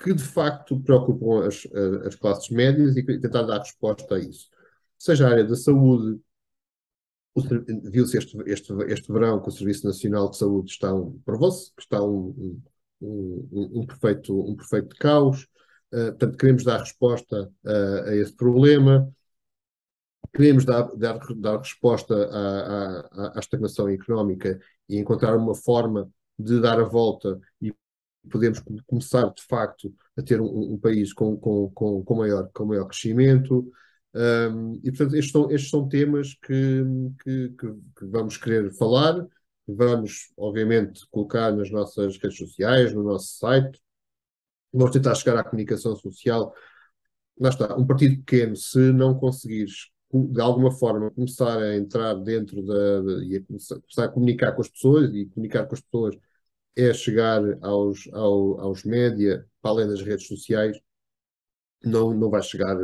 [0.02, 1.66] que de facto preocupam as,
[2.04, 4.48] as classes médias e tentar dar resposta a isso.
[4.98, 6.20] Seja a área da saúde,
[7.84, 11.82] viu-se este, este, este verão que o Serviço Nacional de Saúde está um, provou-se que
[11.82, 12.60] está um,
[13.00, 15.44] um, um, perfeito, um perfeito caos.
[15.92, 17.52] Uh, portanto, queremos dar resposta
[18.06, 19.12] a esse problema,
[20.34, 26.60] queremos dar, dar, dar resposta à, à, à, estagnação económica e encontrar uma forma de
[26.60, 27.72] dar a volta e
[28.30, 32.66] podemos começar, de facto, a ter um, um país com, com, com, com, maior, com
[32.66, 33.70] maior crescimento.
[34.14, 36.84] Um, e, portanto, estes são, estes são temas que,
[37.22, 39.26] que, que, vamos querer falar
[39.66, 43.80] vamos, obviamente, colocar nas nossas redes sociais, no nosso site.
[44.72, 46.54] Vamos tentar chegar à comunicação social.
[47.38, 52.62] Lá está, um partido pequeno, se não conseguires de alguma forma começar a entrar dentro
[52.62, 56.16] da, e a começar, começar, a comunicar com as pessoas e comunicar com as pessoas
[56.76, 60.78] é chegar aos, ao, aos média, para além das redes sociais,
[61.84, 62.76] não, não vai chegar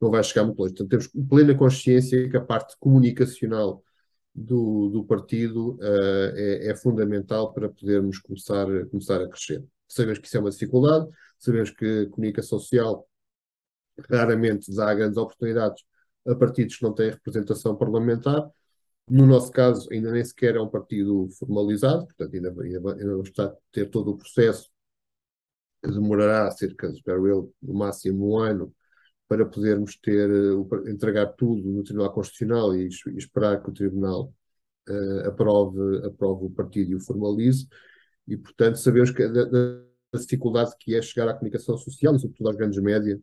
[0.00, 0.74] não vai chegar muito longe.
[0.74, 3.82] Portanto, temos plena consciência que a parte comunicacional
[4.34, 9.64] do, do partido uh, é, é, fundamental para podermos começar, começar a crescer.
[9.88, 11.08] Sabemos que isso é uma dificuldade,
[11.38, 13.08] sabemos que a comunicação social
[14.08, 15.82] raramente dá grandes oportunidades
[16.26, 18.48] a partidos que não têm representação parlamentar.
[19.10, 23.32] No nosso caso, ainda nem sequer é um partido formalizado, portanto, ainda, ainda, ainda vamos
[23.72, 24.70] ter todo o processo
[25.82, 28.74] que demorará cerca, espero eu, no máximo um ano,
[29.28, 34.32] para podermos ter, eh, entregar tudo no Tribunal Constitucional e, e esperar que o Tribunal
[34.88, 37.68] uh, aprove, aprove o partido e o formalize.
[38.26, 42.48] E, portanto, sabemos que da, da, dificuldade que é chegar à comunicação social e, sobretudo,
[42.50, 43.20] às grandes médias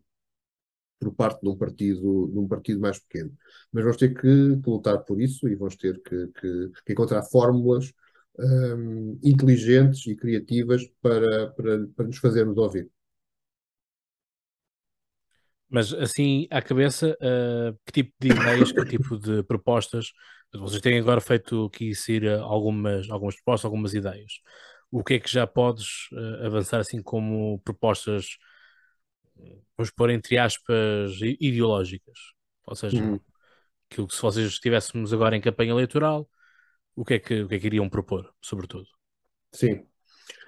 [0.99, 3.31] por parte de um partido, de um partido mais pequeno.
[3.71, 4.21] Mas vamos ter que,
[4.61, 7.91] que lutar por isso e vamos ter que, que, que encontrar fórmulas
[8.39, 12.89] um, inteligentes e criativas para, para, para nos fazermos ouvir.
[15.69, 20.11] Mas assim, à cabeça, uh, que tipo de ideias, que tipo de propostas?
[20.53, 24.41] Vocês têm agora feito aqui ir algumas, algumas propostas, algumas ideias.
[24.91, 28.37] O que é que já podes uh, avançar assim como propostas,
[29.77, 32.17] vamos pôr entre aspas, ideológicas?
[32.65, 33.19] Ou seja, uhum.
[33.89, 36.29] aquilo que se vocês estivéssemos agora em campanha eleitoral,
[36.95, 38.87] o que é que, o que, é que iriam propor, sobretudo?
[39.51, 39.85] Sim,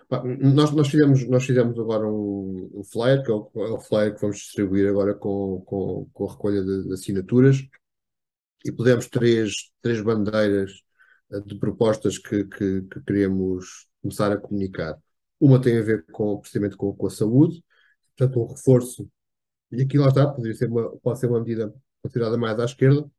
[0.10, 4.16] nós, nós, fizemos, nós fizemos agora um, um flyer, que é o, é o, flyer
[4.16, 7.58] que vamos distribuir agora com, com, com a recolha de, de, assinaturas,
[8.66, 10.72] e pusemos três, três bandeiras
[11.32, 14.98] eh, de propostas que, que, que, queremos começar a comunicar.
[15.40, 17.62] Uma tem a ver com, precisamente com, com a saúde,
[18.18, 19.10] portanto, um reforço,
[19.72, 23.10] e aqui lá está, poderia ser uma, pode ser uma medida considerada mais à esquerda,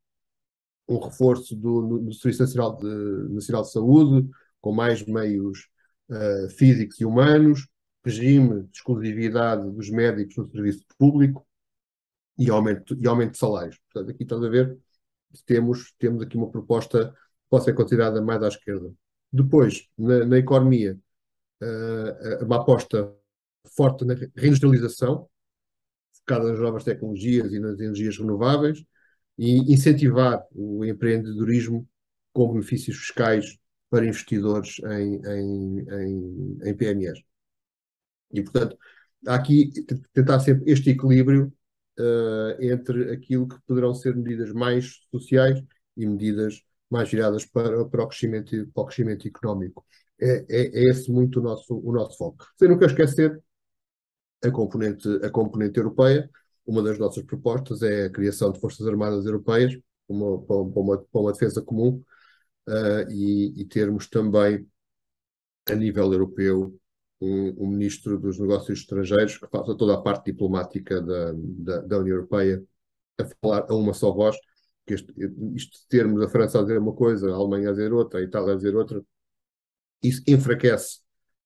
[0.87, 4.29] um reforço do, do Serviço Nacional de, Nacional de Saúde,
[4.59, 5.69] com mais meios
[6.09, 7.67] uh, físicos e humanos,
[8.03, 11.47] regime de exclusividade dos médicos no serviço público
[12.37, 13.77] e aumento, e aumento de salários.
[13.91, 14.77] Portanto, aqui estás a ver,
[15.45, 18.91] temos, temos aqui uma proposta que pode ser considerada mais à esquerda.
[19.31, 20.97] Depois, na, na economia,
[21.61, 23.18] uh, uma aposta
[23.75, 25.27] forte na reindustrialização,
[26.13, 28.83] focada nas novas tecnologias e nas energias renováveis,
[29.37, 31.87] e incentivar o empreendedorismo
[32.33, 33.57] com benefícios fiscais
[33.89, 37.19] para investidores em, em, em, em PMEs.
[38.31, 38.77] E, portanto,
[39.27, 39.71] há aqui
[40.13, 41.51] tentar sempre este equilíbrio
[41.99, 45.61] uh, entre aquilo que poderão ser medidas mais sociais
[45.97, 49.85] e medidas mais viradas para, para, o, crescimento, para o crescimento económico.
[50.21, 52.45] É, é, é esse muito o nosso, o nosso foco.
[52.57, 53.41] Sem nunca esquecer
[54.43, 56.29] a componente, a componente europeia.
[56.65, 59.77] Uma das nossas propostas é a criação de Forças Armadas Europeias
[60.09, 62.03] uma, para, uma, para uma defesa comum
[62.67, 64.67] uh, e, e, termos também,
[65.69, 66.75] a nível europeu,
[67.21, 71.99] um, um, ministro dos negócios estrangeiros que faça toda a parte diplomática da, da, da
[71.99, 72.63] União Europeia
[73.19, 74.37] a falar a uma só voz,
[74.85, 75.13] que este,
[75.55, 78.23] isto de termos a França a dizer uma coisa, a Alemanha a dizer outra, a
[78.23, 79.03] Itália a dizer outra,
[80.01, 80.99] isso enfraquece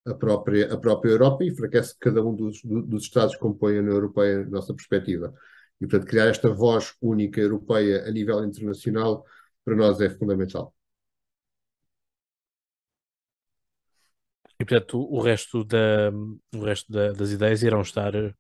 [0.06, 3.82] a própria, a própria Europa e enfraquece cada um dos, dos Estados que compõem a
[3.82, 5.34] União Europeia, na nossa perspectiva.
[5.80, 9.26] E, portanto, criar esta voz única europeia a nível internacional,
[9.64, 10.74] para nós é fundamental.
[14.60, 16.12] E portanto o resto, da,
[16.56, 18.34] o resto da, das ideias irão estar eh,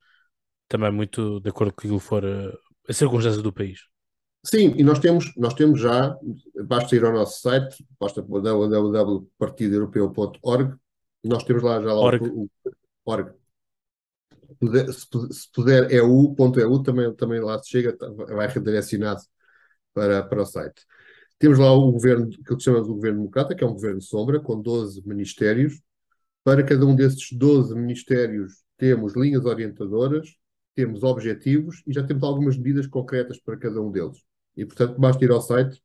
[0.70, 2.54] também muito de acordo com aquilo que for eh,
[2.88, 3.80] a circunstância do país.
[4.46, 6.18] Sim, e nós temos, nós temos já,
[6.66, 10.78] basta ir ao nosso site, basta www.partidoeuropeu.org,
[11.24, 12.24] nós temos lá já lá org.
[12.24, 12.50] o, o
[13.06, 13.34] org.
[14.92, 19.22] Se, se puder é u.eu também, também lá se chega, tá, vai redirecionado
[19.94, 20.86] para, para o site.
[21.40, 24.62] Temos lá o governo, que chamamos o governo democrata, que é um governo sombra, com
[24.62, 25.82] 12 ministérios,
[26.44, 30.36] para cada um desses 12 ministérios temos linhas orientadoras,
[30.76, 34.18] temos objetivos e já temos algumas medidas concretas para cada um deles.
[34.58, 35.82] E, portanto, basta ir ao site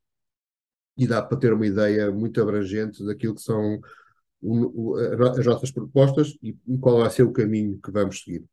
[0.97, 3.81] e dá para ter uma ideia muito abrangente daquilo que são
[5.39, 8.45] as nossas propostas e qual vai ser o caminho que vamos seguir.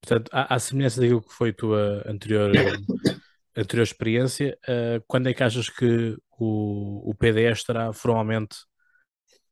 [0.00, 2.50] Portanto, à, à semelhança daquilo que foi a tua anterior,
[3.56, 8.56] anterior experiência, uh, quando é que achas que o, o PDS estará formalmente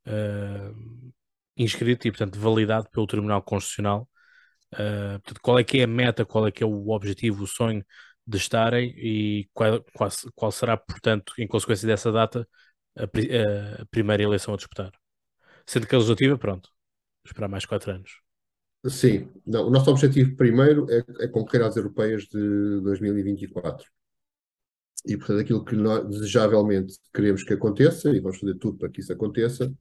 [0.07, 1.13] uh,
[1.57, 4.09] inscrito e, portanto, validado pelo Tribunal Constitucional.
[4.73, 7.47] Uh, portanto, qual é que é a meta, qual é que é o objetivo, o
[7.47, 7.85] sonho
[8.27, 12.49] de estarem e qual, qual, qual será, portanto, em consequência dessa data,
[12.97, 14.93] a, a, primeira eleição a disputar?
[15.67, 16.71] Sendo que a legislativa, pronto,
[17.25, 18.21] esperar mais quatro anos.
[18.87, 23.87] Sim, não, o nosso objetivo primeiro é, é concorrer às europeias de 2024.
[25.07, 29.01] E, portanto, aquilo que nós desejavelmente queremos que aconteça, e vamos fazer tudo para que
[29.01, 29.73] isso aconteça,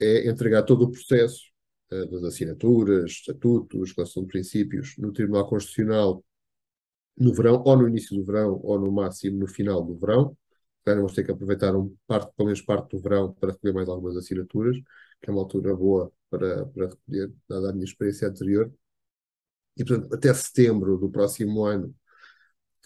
[0.00, 1.42] é entregar todo o processo
[1.92, 6.24] uh, das assinaturas, estatutos, relação de princípios no Tribunal Constitucional
[7.16, 10.36] no verão, ou no início do verão, ou no máximo no final do verão.
[10.92, 13.88] Então, vamos ter que aproveitar um parte, pelo menos parte do verão para recolher mais
[13.88, 14.76] algumas assinaturas,
[15.20, 18.72] que é uma altura boa para, para recolher, dada a minha experiência anterior.
[19.76, 21.94] E, portanto, até setembro do próximo ano,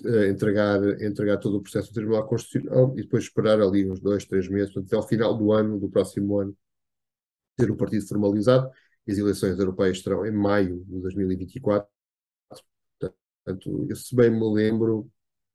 [0.05, 4.25] uh, entregar, entregar todo o processo do Tribunal Constitucional e depois esperar ali uns dois,
[4.25, 6.57] três meses, portanto, até ao final do ano, do próximo ano,
[7.57, 8.71] ter o partido formalizado.
[9.09, 11.89] As eleições europeias serão em maio de 2024.
[13.45, 15.11] Portanto, eu, se bem me lembro,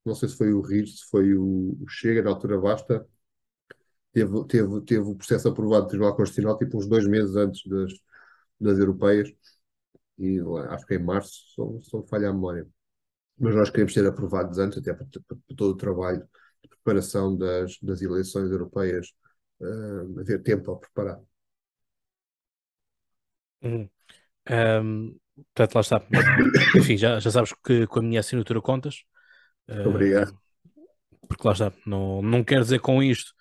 [0.05, 3.05] não sei se foi o RIS, se foi o, Chega, na altura basta,
[4.13, 7.93] teve, teve, teve o processo aprovado do Tribunal Constitucional tipo uns dois meses antes das,
[8.59, 9.31] das europeias,
[10.17, 10.39] e
[10.69, 12.67] acho que é em março, só, só falha a memória.
[13.37, 16.27] Mas nós queremos ser aprovados antes, até para, para, para todo o trabalho
[16.61, 19.13] de preparação das, das eleições europeias
[19.61, 21.21] uh, haver tempo a preparar.
[23.61, 23.89] Uhum.
[24.49, 25.19] Um,
[25.53, 26.07] portanto, lá está.
[26.75, 29.03] Enfim, já, já sabes que com a minha assinatura contas.
[29.85, 30.33] Obrigado.
[31.27, 33.33] porque lá está, não, não quer dizer com isto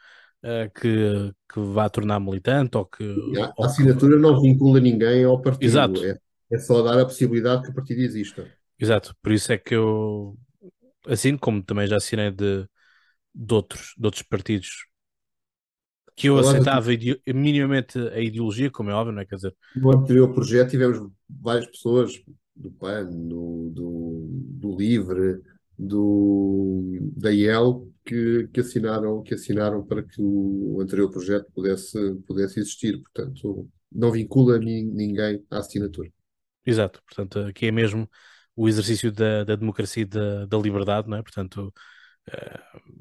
[0.44, 3.04] uh, que, que vá tornar militante ou que.
[3.40, 4.22] A, ou assinatura que...
[4.22, 5.64] não vincula ninguém ao partido.
[5.64, 6.04] Exato.
[6.04, 6.18] É,
[6.52, 8.46] é só dar a possibilidade que o partido exista.
[8.78, 10.36] Exato, por isso é que eu
[11.06, 12.66] assino, como também já assinei de,
[13.34, 14.86] de, outros, de outros partidos
[16.14, 16.90] que eu aceitava
[17.32, 19.24] minimamente a ideologia, como é óbvio, não é?
[19.24, 20.98] Quer dizer, no anterior projeto tivemos
[21.28, 22.12] várias pessoas
[22.56, 25.40] do PAN, do, do, do Livre,
[25.78, 32.58] do, da IEL, que, que, assinaram, que assinaram para que o anterior projeto pudesse, pudesse
[32.58, 33.00] existir.
[33.02, 36.10] Portanto, não vincula ninguém à assinatura.
[36.66, 38.10] Exato, portanto, aqui é mesmo
[38.56, 41.22] o exercício da, da democracia e da, da liberdade, não é?
[41.22, 41.72] Portanto,
[42.28, 42.98] uh,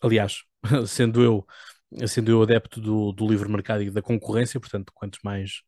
[0.00, 0.42] aliás,
[0.86, 1.46] sendo eu
[2.06, 5.62] sendo eu adepto do, do livre mercado e da concorrência, portanto, quantos mais,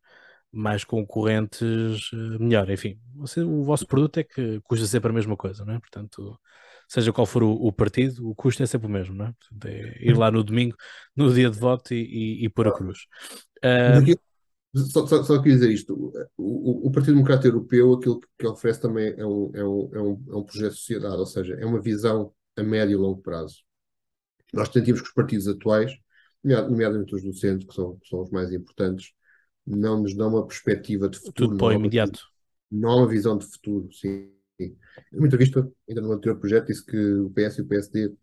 [0.52, 2.70] mais concorrentes, eh, melhor.
[2.70, 5.78] Enfim, você, o vosso produto é que custa sempre a mesma coisa, não é?
[5.78, 6.38] Portanto,
[6.88, 9.32] seja qual for o, o partido, o custo é sempre o mesmo, não é?
[9.32, 10.76] Portanto, é ir lá no domingo,
[11.14, 12.98] no dia de voto e, e, e pôr a cruz.
[13.58, 14.18] Uh,
[14.92, 19.14] só, só, só queria dizer isto: o, o, Partido Democrata Europeu, aquilo que oferece também
[19.16, 21.80] é um, é, um, é, um, é um projeto de sociedade, ou seja, é uma
[21.80, 23.62] visão a médio e longo prazo.
[24.52, 25.92] Nós sentimos que os partidos atuais
[26.42, 29.12] nomeadamente os do centro, que são, que são os mais importantes,
[29.68, 31.50] não nos dão uma perspectiva de futuro.
[31.50, 32.20] Tudo para o imediato.
[32.70, 34.32] Não há uma visão de futuro, sim.
[35.12, 38.16] Uma entrevista, ainda no anterior projeto, disse que o PS e o PSD uh,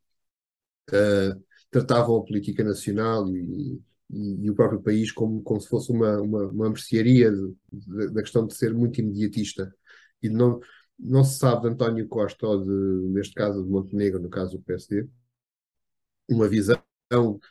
[0.92, 1.38] eh,
[1.72, 6.20] tratavam a política nacional e, e, e, o próprio país como, como se fosse uma,
[6.20, 7.32] uma, uma mercearia
[8.12, 9.74] da questão de ser muito imediatista.
[10.22, 10.60] E não,
[11.00, 14.64] não se sabe de António Costa ou, de, neste caso, de Montenegro, no caso do
[14.64, 15.08] PSD,
[16.30, 16.84] uma visão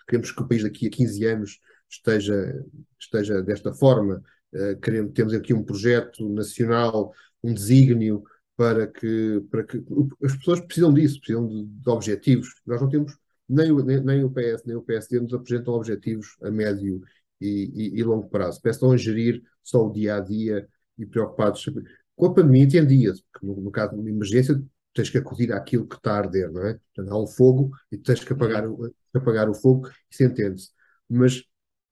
[0.08, 1.60] queremos que o país daqui a 15 anos
[1.96, 2.64] esteja,
[2.98, 4.22] esteja desta forma.
[4.52, 8.24] Uh, queremos, temos aqui um projeto nacional, um desígnio
[8.56, 9.82] para que, para que
[10.22, 12.54] as pessoas precisam disso, precisam de, de objetivos.
[12.66, 13.16] Nós não temos,
[13.48, 17.02] nem o, nem, nem, o PS, nem o PSD nos apresentam objetivos a médio
[17.40, 18.60] e, e, e longo prazo.
[18.64, 20.68] Estão a gerir só o dia a dia
[20.98, 21.68] e preocupados.
[22.14, 24.62] Com a pandemia entendia-se, porque no, no caso de uma emergência
[24.94, 26.78] tens que acudir àquilo que está a arder, não é?
[26.94, 30.70] Portanto, há um fogo e tens que apagar, o, apagar o fogo, isso entende-se.
[31.10, 31.42] Mas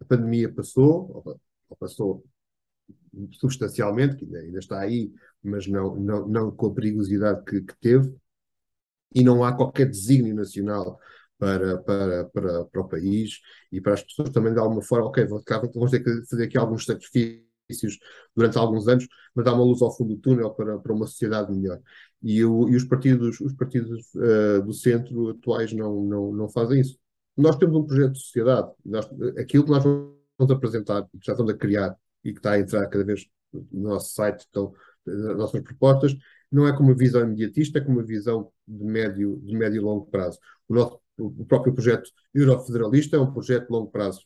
[0.03, 2.25] a pandemia passou, ou passou
[3.33, 8.15] substancialmente, que ainda, está aí, mas não, não, não com a perigosidade que, que teve,
[9.15, 10.99] e não há qualquer desígnio nacional
[11.39, 13.41] para, para, para, para o país
[13.71, 16.85] e para as pessoas também de alguma forma, ok, vamos ter que fazer aqui alguns
[16.85, 17.99] sacrifícios
[18.35, 21.53] durante alguns anos, mas dá uma luz ao fundo do túnel para, para uma sociedade
[21.53, 21.81] melhor.
[22.23, 26.81] E, o, e os partidos, os partidos uh, do centro atuais não, não, não fazem
[26.81, 26.99] isso.
[27.37, 29.07] Nós temos um projeto de sociedade, nós,
[29.39, 32.87] aquilo que nós vamos apresentar, que já estamos a criar e que está a entrar
[32.89, 34.73] cada vez no nosso site, então,
[35.07, 36.17] nas nossas propostas,
[36.51, 39.85] não é com uma visão imediatista, é com uma visão de médio, de médio e
[39.85, 40.39] longo prazo.
[40.69, 44.21] O, nosso, o próprio projeto eurofederalista é um projeto de longo prazo.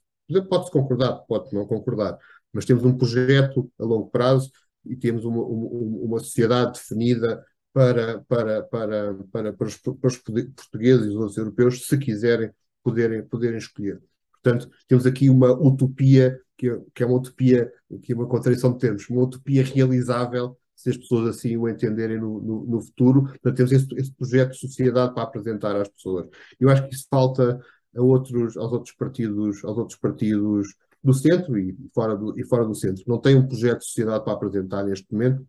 [0.49, 2.19] Pode-se concordar, pode não concordar,
[2.53, 4.51] mas temos um projeto a longo prazo
[4.85, 5.69] e temos uma, uma,
[6.05, 11.87] uma sociedade definida para, para, para, para, para, os, para os portugueses e os europeus,
[11.87, 12.51] se quiserem,
[12.87, 14.01] poderem, poderem escolher.
[14.41, 18.73] Portanto, temos aqui uma utopia, que é, que é uma utopia, que é uma contradição
[18.73, 23.23] de termos, uma utopia realizável, se as pessoas assim o entenderem no, no, no futuro.
[23.23, 26.29] Portanto, temos esse, esse, projeto de sociedade para apresentar às pessoas.
[26.61, 27.61] Eu acho que isso falta
[27.97, 30.69] a outros, aos outros partidos, aos outros partidos
[31.03, 33.03] do centro e fora do, e fora do centro.
[33.09, 35.45] Não tem um projeto de sociedade para apresentar neste momento.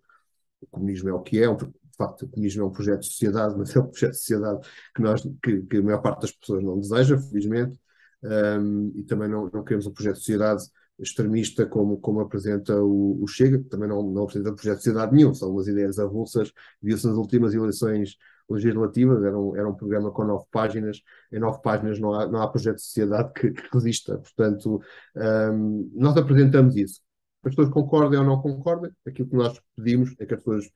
[0.59, 3.55] O comunismo é o que é, de facto, o comunismo é um projeto de sociedade,
[3.57, 6.63] mas é um projeto de sociedade que, nós, que, que a maior parte das pessoas
[6.63, 7.79] não deseja, felizmente,
[8.23, 10.63] um, e também não, não queremos um projeto de sociedade
[10.99, 15.15] extremista como, como apresenta o, o Chega, que também não, não apresenta projeto de sociedade
[15.15, 18.17] nenhum, são umas ideias avulsas, viu-se nas últimas eleições
[18.49, 22.41] legislativas, era um, era um programa com nove páginas, em nove páginas não há, não
[22.41, 24.81] há projeto de sociedade que, que resista, portanto,
[25.15, 27.01] um, nós apresentamos isso.
[27.43, 30.69] As pessoas concordem ou não concordem, aquilo que nós pedimos é que as pessoas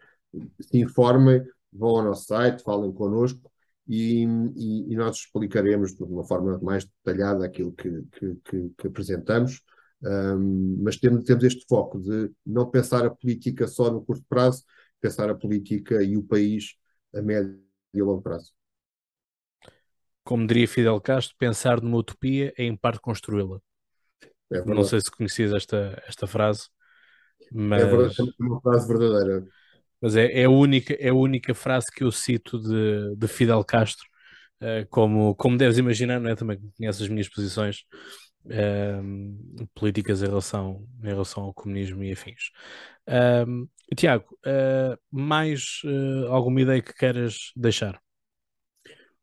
[0.59, 3.51] se informem, vão ao nosso site, falem connosco
[3.87, 4.23] e,
[4.55, 9.61] e, e nós explicaremos de uma forma mais detalhada aquilo que, que, que, que apresentamos.
[10.03, 14.63] Um, mas temos, temos este foco de não pensar a política só no curto prazo,
[14.99, 16.75] pensar a política e o país
[17.13, 17.59] a médio
[17.93, 18.51] e a longo prazo.
[20.23, 23.59] Como diria Fidel Castro, pensar numa utopia é em parte construí-la.
[24.51, 26.67] É não sei se conhecias esta, esta frase,
[27.51, 27.81] mas...
[27.81, 29.45] É verdade, é uma frase verdadeira.
[30.01, 33.63] Mas é, é, a única, é a única frase que eu cito de, de Fidel
[33.63, 34.05] Castro,
[34.61, 36.35] uh, como, como deves imaginar, não é?
[36.35, 37.85] Também conheces as minhas posições
[38.45, 42.51] uh, políticas em relação, em relação ao comunismo e afins.
[43.07, 45.81] Uh, Tiago, uh, mais
[46.29, 48.01] alguma ideia que queiras deixar?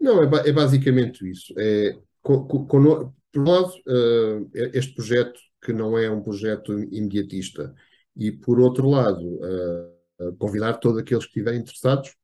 [0.00, 1.52] Não, é, é basicamente isso.
[1.58, 3.72] É, com, com, por um lado,
[4.72, 7.74] este projeto que não é um projeto imediatista,
[8.16, 9.40] e por outro lado,
[10.38, 12.14] convidar todos aqueles que estiverem interessados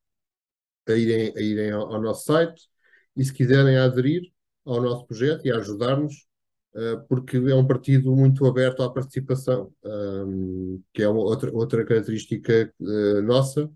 [0.87, 2.67] a irem, a irem ao, ao nosso site
[3.15, 4.31] e se quiserem aderir
[4.65, 6.27] ao nosso projeto e ajudar-nos,
[6.75, 12.73] uh, porque é um partido muito aberto à participação, um, que é outra, outra característica
[12.79, 13.69] uh, nossa,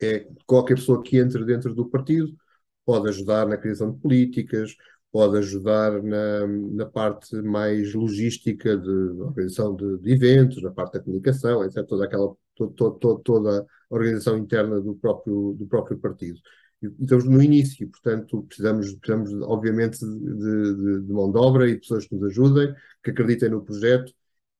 [0.00, 2.34] é qualquer pessoa que entre dentro do partido
[2.84, 4.76] pode ajudar na criação de políticas,
[5.10, 10.94] pode ajudar na, na parte mais logística de, de organização de, de, eventos, na parte
[10.94, 11.84] da comunicação, etc.
[11.86, 16.38] Toda aquela toda, toda a organização interna do próprio, do próprio partido.
[16.82, 21.78] E estamos no início, portanto, precisamos, precisamos obviamente, de, de, de mão de obra e
[21.78, 24.12] pessoas que nos ajudem, que acreditem no projeto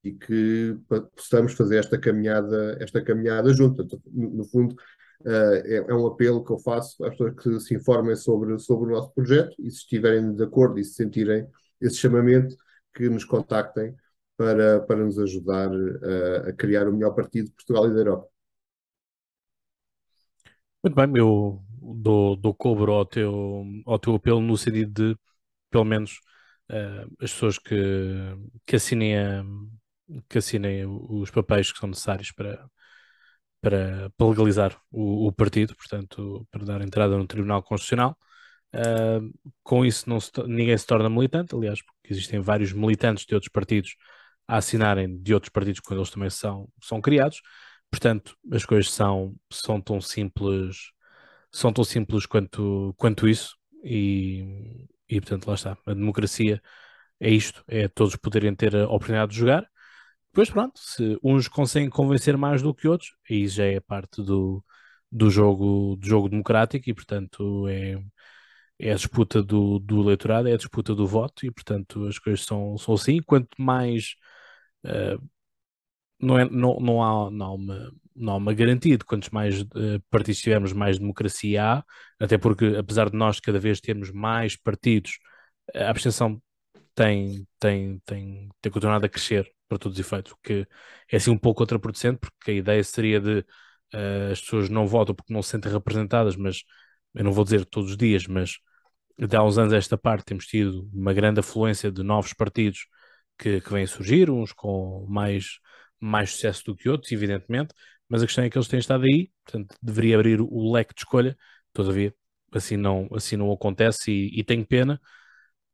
[0.03, 0.79] e que
[1.15, 3.87] possamos fazer esta caminhada, esta caminhada junto.
[4.13, 4.75] No, fundo,
[5.23, 8.93] uh, é, é, um apelo que eu faço às pessoas que se informem sobre, sobre
[8.93, 11.47] o nosso projeto e se estiverem de acordo e se sentirem
[11.81, 12.57] esse chamamento,
[12.95, 13.95] que nos contactem
[14.37, 18.29] para, para nos ajudar uh, a criar o melhor partido de Portugal e da Europa.
[20.83, 25.19] Muito bem, eu dou, dou cobro ao teu, ao teu apelo no sentido de,
[25.71, 26.21] pelo menos,
[26.71, 27.75] uh, as pessoas que,
[28.65, 29.45] que, assinem a,
[30.29, 32.69] que assinem os papéis que são necessários para,
[33.61, 38.17] para, para legalizar o, o, partido, portanto, para dar entrada no Tribunal Constitucional.
[38.75, 39.33] Uh,
[39.63, 43.51] com isso, não se, ninguém se torna militante, aliás, porque existem vários militantes de outros
[43.51, 43.97] partidos
[44.49, 47.43] a assinarem de outros partidos quando eles também são, são criados.
[47.91, 50.93] Portanto, as coisas são, são tão simples
[51.57, 55.79] são tão simples quanto, quanto isso e, e portanto lá está.
[55.87, 56.61] A democracia
[57.21, 59.69] é isto, é todos poderem ter a oportunidade de jogar.
[60.33, 64.65] Depois pronto, se uns conseguem convencer mais do que outros, aí já é parte do,
[65.11, 67.99] do jogo do jogo democrático e portanto é,
[68.79, 72.45] é a disputa do, do eleitorado, é a disputa do voto e portanto as coisas
[72.45, 73.21] são, são assim.
[73.23, 74.15] Quanto mais
[74.87, 75.23] uh,
[76.21, 79.61] não, é, não, não, há, não, há uma, não há uma garantia de quantos mais
[79.63, 81.85] uh, partidos tivermos, mais democracia há,
[82.19, 85.19] até porque, apesar de nós cada vez termos mais partidos,
[85.75, 86.41] a abstenção
[86.95, 90.67] tem, tem, tem, tem continuado a crescer para todos os efeitos, o que
[91.11, 93.41] é assim um pouco contraproducente, porque a ideia seria de
[93.95, 96.63] uh, as pessoas não votam porque não se sentem representadas, mas
[97.15, 98.59] eu não vou dizer todos os dias, mas
[99.19, 102.87] de há uns anos esta parte temos tido uma grande afluência de novos partidos
[103.39, 105.59] que, que vêm surgir, uns com mais
[106.01, 107.75] mais sucesso do que outros, evidentemente,
[108.09, 111.01] mas a questão é que eles têm estado aí, portanto, deveria abrir o leque de
[111.01, 111.37] escolha,
[111.73, 112.15] todavia,
[112.53, 115.01] assim não, assim não acontece e, e tenho pena,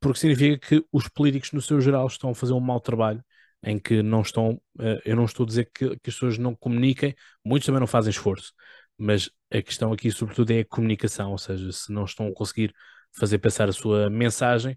[0.00, 3.24] porque significa que os políticos, no seu geral, estão a fazer um mau trabalho
[3.62, 6.54] em que não estão, eh, eu não estou a dizer que, que as pessoas não
[6.54, 8.52] comuniquem, muitos também não fazem esforço,
[8.98, 12.74] mas a questão aqui, sobretudo, é a comunicação, ou seja, se não estão a conseguir
[13.12, 14.76] fazer passar a sua mensagem,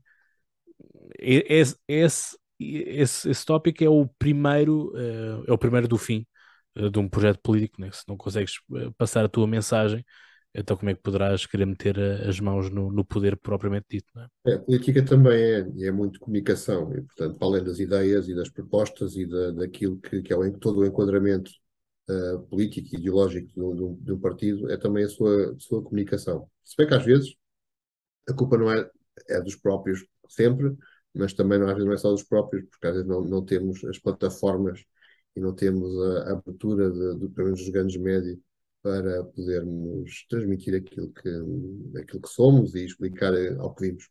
[1.20, 6.26] é, é, esse esse, esse tópico é o primeiro, uh, é o primeiro do fim
[6.78, 7.90] uh, de um projeto político, né?
[7.92, 10.06] Se não consegues uh, passar a tua mensagem,
[10.54, 14.52] então como é que poderás querer meter as mãos no, no poder propriamente dito, é?
[14.52, 14.54] é?
[14.56, 18.50] A política também é, é muito comunicação, e portanto, para além das ideias e das
[18.50, 21.52] propostas e da, daquilo que, que é o, todo o enquadramento
[22.52, 26.48] político e ideológico de um, de um, partido, é também a sua, sua comunicação.
[26.64, 27.36] Se bem que às vezes
[28.30, 28.88] a culpa não é,
[29.28, 30.76] é dos próprios sempre,
[31.16, 33.84] mas também às vezes não é só dos próprios, porque às vezes não, não temos
[33.86, 34.84] as plataformas
[35.36, 38.40] e não temos a, a abertura de, de, pelo menos dos grandes médios
[38.82, 41.30] para podermos transmitir aquilo que,
[42.00, 44.08] aquilo que somos e explicar eh, ao que vimos.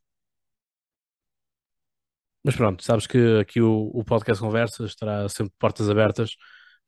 [2.43, 6.33] Mas pronto, sabes que aqui o, o podcast Conversas estará sempre portas abertas.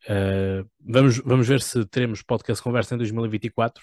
[0.05, 3.83] Uh, vamos, vamos ver se teremos podcast Conversa em 2024.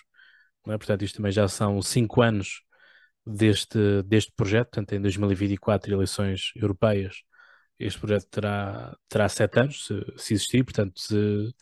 [0.68, 0.78] É?
[0.78, 2.62] Portanto, isto também já são cinco anos
[3.26, 7.24] deste, deste projeto, portanto, em 2024, eleições europeias,
[7.80, 11.54] este projeto terá, terá sete anos, se, se existir, portanto, se,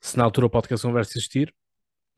[0.00, 1.54] se na altura o podcast conversa existir,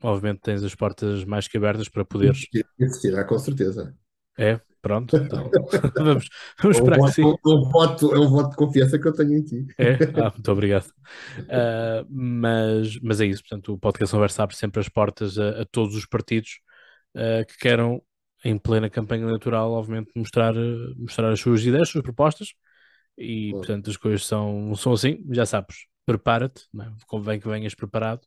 [0.01, 2.45] obviamente tens as portas mais que abertas para poderes.
[2.79, 3.95] Existirá, com certeza.
[4.37, 5.49] É, pronto, então
[5.95, 6.29] vamos,
[6.61, 7.21] vamos um voto, que sim.
[7.23, 9.67] É um, voto, voto de confiança que eu tenho em ti.
[9.77, 9.93] É?
[10.21, 10.87] Ah, muito obrigado.
[11.39, 15.65] Uh, mas, mas é isso, portanto, o podcast conversa abre sempre as portas a, a
[15.65, 16.59] todos os partidos
[17.15, 18.01] uh, que queiram
[18.43, 20.53] em plena campanha eleitoral, obviamente, mostrar,
[20.97, 22.53] mostrar as suas ideias, as suas propostas,
[23.17, 26.91] e portanto as coisas são, são assim, já sabes, prepara-te, é?
[27.07, 28.23] convém que venhas preparado,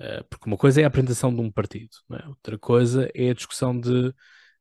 [0.00, 2.28] uh, porque uma coisa é a apresentação de um partido, é?
[2.28, 4.14] outra coisa é a discussão de,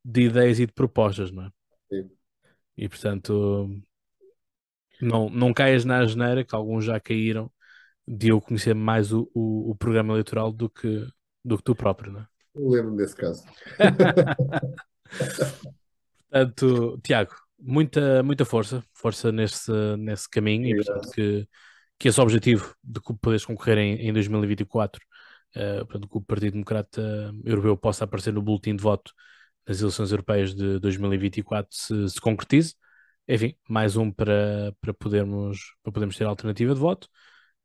[0.05, 1.51] de ideias e de propostas, não é?
[1.89, 2.11] Sim.
[2.77, 3.81] E portanto,
[5.01, 7.51] Não, não caias na asneira, que alguns já caíram,
[8.07, 11.07] de eu conhecer mais o, o, o programa eleitoral do que,
[11.45, 12.27] do que tu próprio, não é?
[12.55, 13.43] Lembro-me desse caso.
[16.29, 21.47] Portanto, Tiago, muita, muita força, força nesse, nesse caminho e portanto que,
[21.99, 25.01] que esse objetivo de poderes concorrer em, em 2024,
[25.55, 29.11] uh, portanto, que o Partido Democrata Europeu possa aparecer no boletim de voto
[29.67, 32.75] nas eleições europeias de 2024 se, se concretize.
[33.27, 37.07] Enfim, mais um para, para, podermos, para podermos ter alternativa de voto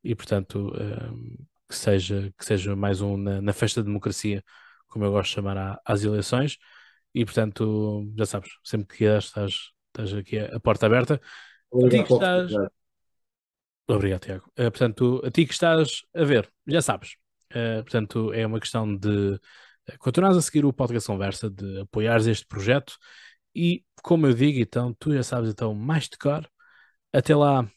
[0.03, 4.43] e, portanto, uh, que, seja, que seja mais um na, na festa da democracia,
[4.87, 6.57] como eu gosto de chamar à, às eleições.
[7.13, 11.21] E, portanto, já sabes, sempre que queres, estás, estás aqui a, a porta aberta.
[11.71, 12.51] Obrigado, que estás...
[13.89, 14.45] Obrigado, Tiago.
[14.51, 17.15] Uh, portanto, a ti que estás a ver, já sabes.
[17.51, 19.39] Uh, portanto, é uma questão de
[19.99, 22.97] continuares a seguir o podcast Conversa, de apoiares este projeto
[23.55, 26.47] e, como eu digo, então, tu já sabes, então, mais de cor.
[27.13, 27.69] Até lá,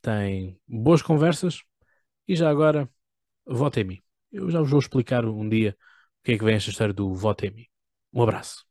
[0.00, 1.62] tem boas conversas
[2.28, 2.88] e já agora,
[3.44, 4.02] vote em mim.
[4.30, 5.76] Eu já vos vou explicar um dia
[6.24, 7.66] que é que vem esta história do vote em mim.
[8.12, 8.66] Um abraço.